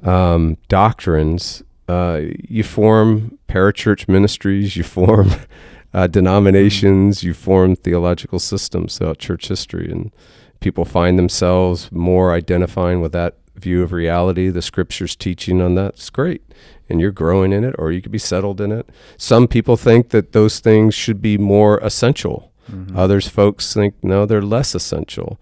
um, 0.03 0.57
doctrines, 0.69 1.63
uh, 1.89 2.21
you 2.49 2.63
form 2.63 3.39
parachurch 3.49 4.09
ministries, 4.09 4.77
you 4.77 4.83
form 4.83 5.31
uh, 5.95 6.07
denominations, 6.07 7.23
you 7.23 7.35
form 7.35 7.77
theological 7.77 8.39
systems 8.39 8.99
throughout 8.99 9.19
church 9.19 9.49
history, 9.49 9.91
and 9.91 10.13
people 10.61 10.85
find 10.85 11.19
themselves 11.19 11.91
more 11.91 12.33
identifying 12.33 13.01
with 13.01 13.13
that 13.13 13.37
view 13.57 13.83
of 13.83 13.93
reality, 13.93 14.49
the 14.49 14.63
scriptures 14.63 15.17
teaching 15.17 15.61
on 15.61 15.75
that. 15.75 15.95
It's 15.95 16.11
great. 16.11 16.43
And 16.91 17.01
you're 17.01 17.13
growing 17.13 17.53
in 17.53 17.63
it, 17.65 17.75
or 17.79 17.93
you 17.93 18.03
could 18.03 18.11
be 18.13 18.19
settled 18.19 18.61
in 18.61 18.73
it. 18.73 18.89
Some 19.17 19.47
people 19.47 19.77
think 19.77 20.09
that 20.11 20.33
those 20.33 20.59
things 20.59 20.95
should 20.95 21.23
be 21.23 21.39
more 21.39 21.79
essential. 21.79 22.51
Mhm. 22.71 22.97
Others 22.97 23.29
folks 23.29 23.73
think 23.73 23.95
no, 24.03 24.27
they're 24.27 24.43
less 24.43 24.75
essential. 24.75 25.39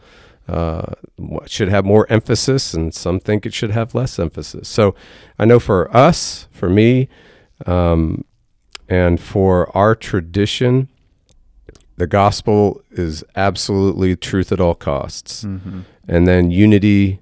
Uh, 0.46 0.92
should 1.46 1.68
have 1.68 1.84
more 1.84 2.06
emphasis, 2.11 2.72
and 2.74 2.94
some 2.94 3.18
think 3.20 3.44
it 3.46 3.52
should 3.54 3.70
have 3.70 3.94
less 3.94 4.18
emphasis. 4.18 4.68
So, 4.68 4.94
I 5.38 5.44
know 5.44 5.58
for 5.58 5.94
us, 5.94 6.48
for 6.52 6.68
me, 6.70 7.08
um, 7.66 8.24
and 8.88 9.20
for 9.20 9.74
our 9.76 9.94
tradition, 9.94 10.88
the 11.98 12.06
gospel 12.06 12.80
is 12.90 13.24
absolutely 13.37 14.16
truth 14.16 14.50
at 14.52 14.61
all 14.61 14.74
costs, 14.74 15.44
Mhm. 15.44 15.82
and 16.06 16.26
then 16.26 16.50
unity 16.50 17.20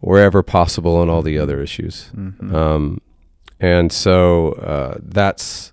wherever 0.00 0.42
possible 0.42 0.96
on 0.96 1.10
all 1.10 1.20
the 1.22 1.38
other 1.38 1.60
issues. 1.60 2.10
Mhm. 2.16 2.52
Um, 2.54 3.00
and 3.62 3.90
so 3.90 4.52
uh, 4.52 4.98
that's 5.00 5.72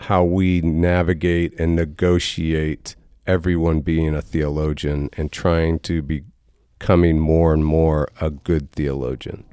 how 0.00 0.24
we 0.24 0.60
navigate 0.62 1.58
and 1.60 1.76
negotiate 1.76 2.96
everyone 3.26 3.80
being 3.80 4.14
a 4.14 4.22
theologian 4.22 5.10
and 5.16 5.30
trying 5.30 5.78
to 5.78 6.02
be 6.02 6.24
becoming 6.80 7.18
more 7.18 7.52
and 7.52 7.64
more 7.64 8.08
a 8.20 8.30
good 8.30 8.72
theologian. 8.72 9.44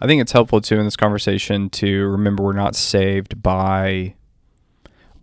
I 0.00 0.06
think 0.06 0.22
it's 0.22 0.32
helpful 0.32 0.60
too 0.60 0.78
in 0.78 0.84
this 0.84 0.96
conversation 0.96 1.68
to 1.70 2.06
remember 2.06 2.42
we're 2.42 2.52
not 2.54 2.74
saved 2.74 3.42
by 3.42 4.14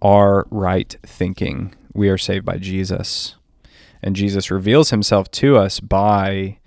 our 0.02 0.46
right 0.52 0.96
thinking. 1.04 1.74
We 1.94 2.10
are 2.10 2.18
saved 2.18 2.46
by 2.46 2.58
Jesus. 2.58 3.36
And 4.04 4.16
Jesus 4.16 4.52
reveals 4.52 4.92
himself 4.92 5.32
to 5.32 5.58
us 5.58 5.80
by 5.80 6.60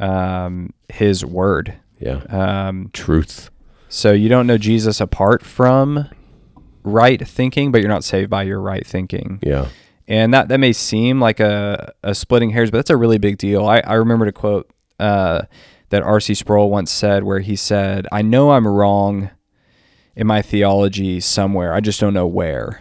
um, 0.00 0.72
his 0.88 1.24
word. 1.24 1.74
Yeah. 2.00 2.22
Um, 2.28 2.90
Truth. 2.92 3.50
So 3.92 4.12
you 4.12 4.30
don't 4.30 4.46
know 4.46 4.56
Jesus 4.56 5.02
apart 5.02 5.44
from 5.44 6.08
right 6.82 7.28
thinking, 7.28 7.70
but 7.70 7.82
you're 7.82 7.90
not 7.90 8.04
saved 8.04 8.30
by 8.30 8.42
your 8.42 8.58
right 8.58 8.86
thinking. 8.86 9.38
Yeah. 9.42 9.68
And 10.08 10.32
that, 10.32 10.48
that 10.48 10.58
may 10.58 10.72
seem 10.72 11.20
like 11.20 11.40
a, 11.40 11.92
a 12.02 12.14
splitting 12.14 12.50
hairs, 12.50 12.70
but 12.70 12.78
that's 12.78 12.88
a 12.88 12.96
really 12.96 13.18
big 13.18 13.36
deal. 13.36 13.66
I, 13.66 13.80
I 13.80 13.94
remember 13.94 14.24
to 14.24 14.32
quote 14.32 14.70
uh, 14.98 15.42
that 15.90 16.02
R.C. 16.02 16.32
Sproul 16.34 16.70
once 16.70 16.90
said, 16.90 17.24
where 17.24 17.40
he 17.40 17.54
said, 17.54 18.06
I 18.10 18.22
know 18.22 18.52
I'm 18.52 18.66
wrong 18.66 19.30
in 20.16 20.26
my 20.26 20.40
theology 20.40 21.20
somewhere. 21.20 21.74
I 21.74 21.80
just 21.80 22.00
don't 22.00 22.14
know 22.14 22.26
where. 22.26 22.80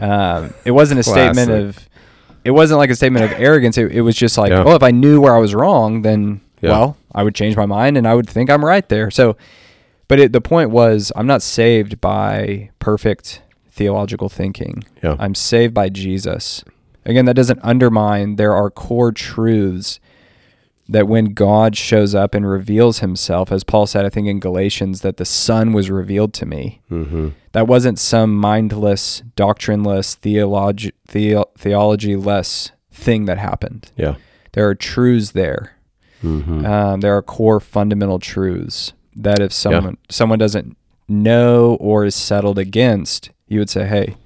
Um, 0.00 0.52
it 0.64 0.72
wasn't 0.72 0.98
a 0.98 1.04
statement 1.04 1.52
of, 1.52 1.88
it 2.44 2.50
wasn't 2.50 2.78
like 2.78 2.90
a 2.90 2.96
statement 2.96 3.24
of 3.24 3.32
arrogance. 3.40 3.78
It, 3.78 3.92
it 3.92 4.00
was 4.00 4.16
just 4.16 4.36
like, 4.36 4.50
Yeah. 4.50 4.64
oh, 4.66 4.74
if 4.74 4.82
I 4.82 4.90
knew 4.90 5.20
where 5.20 5.36
I 5.36 5.38
was 5.38 5.54
wrong, 5.54 6.02
then, 6.02 6.40
Yeah. 6.60 6.70
well, 6.70 6.96
I 7.14 7.22
would 7.22 7.36
change 7.36 7.56
my 7.56 7.66
mind 7.66 7.96
and 7.96 8.06
I 8.08 8.14
would 8.14 8.28
think 8.28 8.50
I'm 8.50 8.64
right 8.64 8.88
there. 8.88 9.12
So, 9.12 9.36
but 10.10 10.18
it, 10.18 10.32
the 10.32 10.40
point 10.40 10.70
was, 10.70 11.12
I'm 11.14 11.28
not 11.28 11.40
saved 11.40 12.00
by 12.00 12.70
perfect 12.80 13.42
theological 13.70 14.28
thinking. 14.28 14.82
Yeah. 15.04 15.14
I'm 15.20 15.36
saved 15.36 15.72
by 15.72 15.88
Jesus. 15.88 16.64
Again, 17.04 17.26
that 17.26 17.34
doesn't 17.34 17.60
undermine 17.62 18.34
there 18.34 18.52
are 18.52 18.72
core 18.72 19.12
truths 19.12 20.00
that 20.88 21.06
when 21.06 21.26
God 21.26 21.76
shows 21.76 22.12
up 22.12 22.34
and 22.34 22.44
reveals 22.44 22.98
himself, 22.98 23.52
as 23.52 23.62
Paul 23.62 23.86
said, 23.86 24.04
I 24.04 24.08
think 24.08 24.26
in 24.26 24.40
Galatians, 24.40 25.02
that 25.02 25.16
the 25.16 25.24
Son 25.24 25.72
was 25.72 25.90
revealed 25.90 26.34
to 26.34 26.44
me. 26.44 26.80
Mm-hmm. 26.90 27.28
That 27.52 27.68
wasn't 27.68 28.00
some 28.00 28.34
mindless, 28.34 29.22
doctrineless, 29.36 30.16
theology, 30.16 30.90
the, 31.12 31.46
theology 31.56 32.16
less 32.16 32.72
thing 32.90 33.26
that 33.26 33.38
happened. 33.38 33.92
Yeah. 33.96 34.16
There 34.54 34.66
are 34.66 34.74
truths 34.74 35.30
there. 35.30 35.76
Mm-hmm. 36.20 36.66
Um, 36.66 37.00
there 37.00 37.16
are 37.16 37.22
core 37.22 37.60
fundamental 37.60 38.18
truths 38.18 38.92
that 39.16 39.40
if 39.40 39.52
someone 39.52 39.96
someone 40.08 40.38
doesn't 40.38 40.76
know 41.08 41.76
or 41.80 42.04
is 42.04 42.14
settled 42.14 42.58
against, 42.58 43.30
you 43.48 43.58
would 43.58 43.70
say, 43.70 43.86
"Hey, 43.86 44.16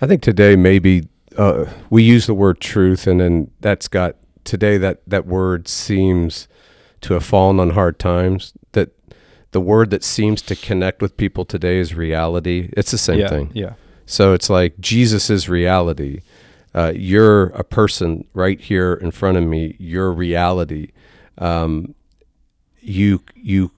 I 0.00 0.06
think 0.06 0.22
today 0.22 0.56
maybe 0.56 1.08
uh, 1.36 1.66
we 1.90 2.02
use 2.02 2.26
the 2.26 2.34
word 2.34 2.60
truth, 2.60 3.06
and 3.06 3.20
then 3.20 3.50
that's 3.60 3.88
got 3.88 4.16
today 4.44 4.78
that 4.78 5.02
that 5.06 5.26
word 5.26 5.68
seems 5.68 6.48
to 7.02 7.14
have 7.14 7.24
fallen 7.24 7.60
on 7.60 7.70
hard 7.70 7.98
times. 7.98 8.52
That 8.72 8.90
the 9.52 9.60
word 9.60 9.90
that 9.90 10.04
seems 10.04 10.42
to 10.42 10.56
connect 10.56 11.00
with 11.00 11.16
people 11.16 11.44
today 11.44 11.78
is 11.78 11.94
reality. 11.94 12.70
It's 12.76 12.90
the 12.90 12.98
same 12.98 13.20
yeah, 13.20 13.28
thing. 13.28 13.50
yeah, 13.54 13.74
So 14.06 14.32
it's 14.32 14.50
like 14.50 14.78
Jesus 14.80 15.30
is 15.30 15.48
reality. 15.48 16.20
Uh, 16.74 16.92
you're 16.94 17.46
a 17.48 17.64
person 17.64 18.26
right 18.34 18.60
here 18.60 18.94
in 18.94 19.10
front 19.10 19.38
of 19.38 19.44
me. 19.44 19.76
You're 19.78 20.12
reality. 20.12 20.92
Um, 21.38 21.94
you 22.80 23.22
you 23.34 23.72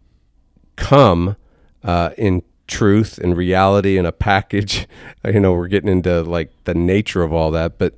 come 0.78 1.36
uh, 1.82 2.10
in 2.16 2.42
truth 2.66 3.18
and 3.18 3.36
reality 3.36 3.98
in 3.98 4.06
a 4.06 4.12
package. 4.12 4.86
you 5.24 5.40
know, 5.40 5.52
we're 5.52 5.68
getting 5.68 5.90
into 5.90 6.22
like 6.22 6.50
the 6.64 6.74
nature 6.74 7.22
of 7.22 7.32
all 7.32 7.50
that, 7.50 7.78
but 7.78 7.94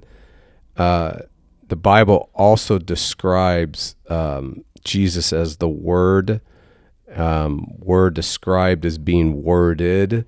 uh, 0.77 1.21
the 1.69 1.77
Bible 1.77 2.31
also 2.35 2.79
describes 2.79 3.95
um, 4.09 4.65
Jesus 4.83 5.33
as 5.33 5.59
the 5.59 5.69
Word. 5.69 6.41
Um, 7.15 7.67
word 7.81 8.15
described 8.15 8.87
as 8.87 8.97
being 8.97 9.43
worded. 9.43 10.27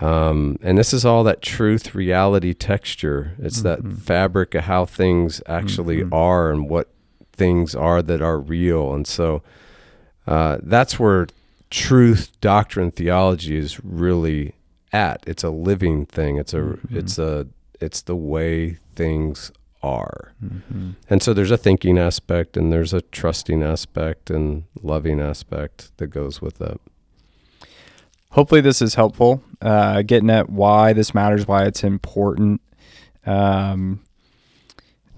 Um, 0.00 0.56
and 0.62 0.78
this 0.78 0.94
is 0.94 1.04
all 1.04 1.24
that 1.24 1.42
truth, 1.42 1.96
reality, 1.96 2.54
texture. 2.54 3.34
It's 3.40 3.62
that 3.62 3.84
fabric 3.84 4.54
of 4.54 4.64
how 4.64 4.86
things 4.86 5.42
actually 5.46 6.04
are 6.12 6.52
and 6.52 6.70
what 6.70 6.88
things 7.32 7.74
are 7.74 8.02
that 8.02 8.22
are 8.22 8.38
real. 8.38 8.94
And 8.94 9.04
so 9.04 9.42
uh, 10.28 10.58
that's 10.62 10.98
where 10.98 11.26
truth, 11.72 12.38
doctrine, 12.40 12.90
theology 12.90 13.56
is 13.56 13.82
really 13.82 14.54
at. 14.92 15.24
It's 15.26 15.42
a 15.42 15.50
living 15.50 16.06
thing. 16.06 16.36
It's 16.36 16.52
a 16.54 16.78
it's 16.90 17.18
a 17.18 17.48
it's 17.80 18.02
the 18.02 18.14
way 18.14 18.78
things 18.94 19.50
are. 19.82 20.32
And 21.10 21.22
so 21.22 21.32
there's 21.34 21.50
a 21.50 21.56
thinking 21.56 21.98
aspect 21.98 22.56
and 22.56 22.72
there's 22.72 22.92
a 22.92 23.00
trusting 23.00 23.62
aspect 23.62 24.30
and 24.30 24.64
loving 24.82 25.18
aspect 25.20 25.96
that 25.96 26.08
goes 26.08 26.40
with 26.40 26.58
that. 26.58 26.78
Hopefully, 28.30 28.60
this 28.60 28.80
is 28.80 28.94
helpful. 28.94 29.42
Uh, 29.60 30.02
getting 30.02 30.30
at 30.30 30.48
why 30.50 30.92
this 30.92 31.14
matters, 31.14 31.46
why 31.48 31.64
it's 31.64 31.82
important. 31.84 32.60
Um, 33.26 34.00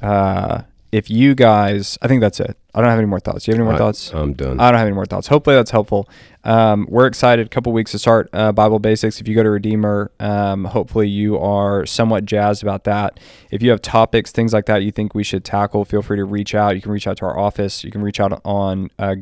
uh, 0.00 0.62
if 0.94 1.10
you 1.10 1.34
guys, 1.34 1.98
I 2.02 2.06
think 2.08 2.20
that's 2.20 2.38
it. 2.38 2.56
I 2.72 2.80
don't 2.80 2.88
have 2.90 2.98
any 3.00 3.08
more 3.08 3.18
thoughts. 3.18 3.44
Do 3.44 3.50
you 3.50 3.54
have 3.54 3.60
any 3.60 3.64
more 3.66 3.74
I- 3.74 3.78
thoughts? 3.78 4.12
I'm 4.14 4.32
done. 4.32 4.60
I 4.60 4.70
don't 4.70 4.78
have 4.78 4.86
any 4.86 4.94
more 4.94 5.06
thoughts. 5.06 5.26
Hopefully 5.26 5.56
that's 5.56 5.72
helpful. 5.72 6.08
Um, 6.44 6.86
we're 6.88 7.06
excited. 7.06 7.46
A 7.46 7.48
couple 7.48 7.72
weeks 7.72 7.90
to 7.92 7.98
start 7.98 8.28
uh, 8.32 8.52
Bible 8.52 8.78
Basics. 8.78 9.20
If 9.20 9.26
you 9.26 9.34
go 9.34 9.42
to 9.42 9.50
Redeemer, 9.50 10.12
um, 10.20 10.66
hopefully 10.66 11.08
you 11.08 11.36
are 11.38 11.84
somewhat 11.84 12.26
jazzed 12.26 12.62
about 12.62 12.84
that. 12.84 13.18
If 13.50 13.60
you 13.62 13.70
have 13.70 13.82
topics, 13.82 14.30
things 14.30 14.52
like 14.52 14.66
that 14.66 14.84
you 14.84 14.92
think 14.92 15.14
we 15.16 15.24
should 15.24 15.44
tackle, 15.44 15.84
feel 15.84 16.02
free 16.02 16.16
to 16.18 16.24
reach 16.24 16.54
out. 16.54 16.76
You 16.76 16.82
can 16.82 16.92
reach 16.92 17.08
out 17.08 17.16
to 17.18 17.24
our 17.26 17.36
office. 17.38 17.82
You 17.82 17.90
can 17.90 18.02
reach 18.02 18.20
out 18.20 18.40
on 18.44 18.90
uh, 18.98 19.14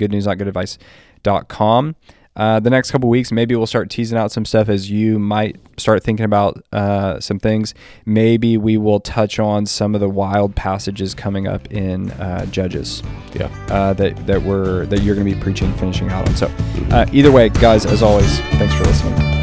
goodnewsnotgoodadvice.com. 1.23 1.97
Uh, 2.35 2.61
the 2.61 2.71
next 2.71 2.91
couple 2.91 3.09
weeks, 3.09 3.31
maybe 3.31 3.55
we'll 3.55 3.67
start 3.67 3.91
teasing 3.91 4.17
out 4.17 4.33
some 4.33 4.45
stuff 4.45 4.69
as 4.69 4.91
you 4.91 5.19
might 5.19 5.57
start 5.77 6.03
thinking 6.03 6.25
about 6.25 6.63
uh, 6.73 7.21
some 7.21 7.39
things. 7.39 7.75
Maybe 8.07 8.57
we 8.57 8.77
will 8.77 9.01
touch 9.01 9.39
on 9.39 9.67
some 9.67 9.95
of 9.95 10.01
the 10.01 10.09
wild 10.09 10.57
passages 10.57 11.15
coming 11.15 11.47
up 11.47 11.71
in 11.71 12.11
uh, 12.13 12.47
Judges 12.47 13.03
yeah. 13.35 13.47
uh, 13.69 13.93
that 13.95 14.27
that 14.27 14.43
we're 14.43 14.87
that 14.87 15.03
you're 15.03 15.15
going 15.15 15.29
to 15.29 15.35
be 15.35 15.41
preaching, 15.41 15.73
finishing 15.75 16.09
out 16.11 16.29
on. 16.29 16.37
So, 16.37 16.47
uh, 16.91 17.07
either 17.13 17.31
way, 17.31 17.51
guys, 17.51 17.85
as 17.85 18.03
always, 18.03 18.39
thanks 18.41 18.75
for 18.75 18.85
listening. 18.85 19.42